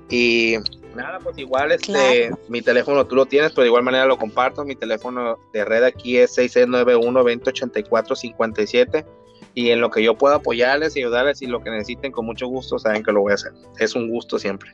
Y 0.10 0.56
nada, 0.96 1.20
pues 1.20 1.38
igual 1.38 1.72
este, 1.72 2.32
mi 2.48 2.62
teléfono 2.62 3.06
tú 3.06 3.16
lo 3.16 3.26
tienes, 3.26 3.52
pero 3.52 3.64
de 3.64 3.68
igual 3.68 3.84
manera 3.84 4.06
lo 4.06 4.18
comparto. 4.18 4.64
Mi 4.66 4.76
teléfono 4.76 5.38
de 5.54 5.66
red 5.66 5.84
aquí 5.84 6.18
es 6.18 6.36
6691-2084-57. 6.38 9.06
Y 9.56 9.72
en 9.72 9.82
lo 9.82 9.90
que 9.90 10.04
yo 10.04 10.16
pueda 10.16 10.36
apoyarles 10.36 10.96
y 10.96 11.00
ayudarles 11.00 11.42
y 11.42 11.48
lo 11.48 11.62
que 11.62 11.72
necesiten, 11.72 12.12
con 12.12 12.24
mucho 12.26 12.48
gusto, 12.48 12.78
saben 12.80 13.04
que 13.04 13.12
lo 13.12 13.22
voy 13.22 13.32
a 13.32 13.36
hacer. 13.36 13.52
Es 13.78 13.96
un 13.96 14.10
gusto 14.10 14.40
siempre. 14.40 14.72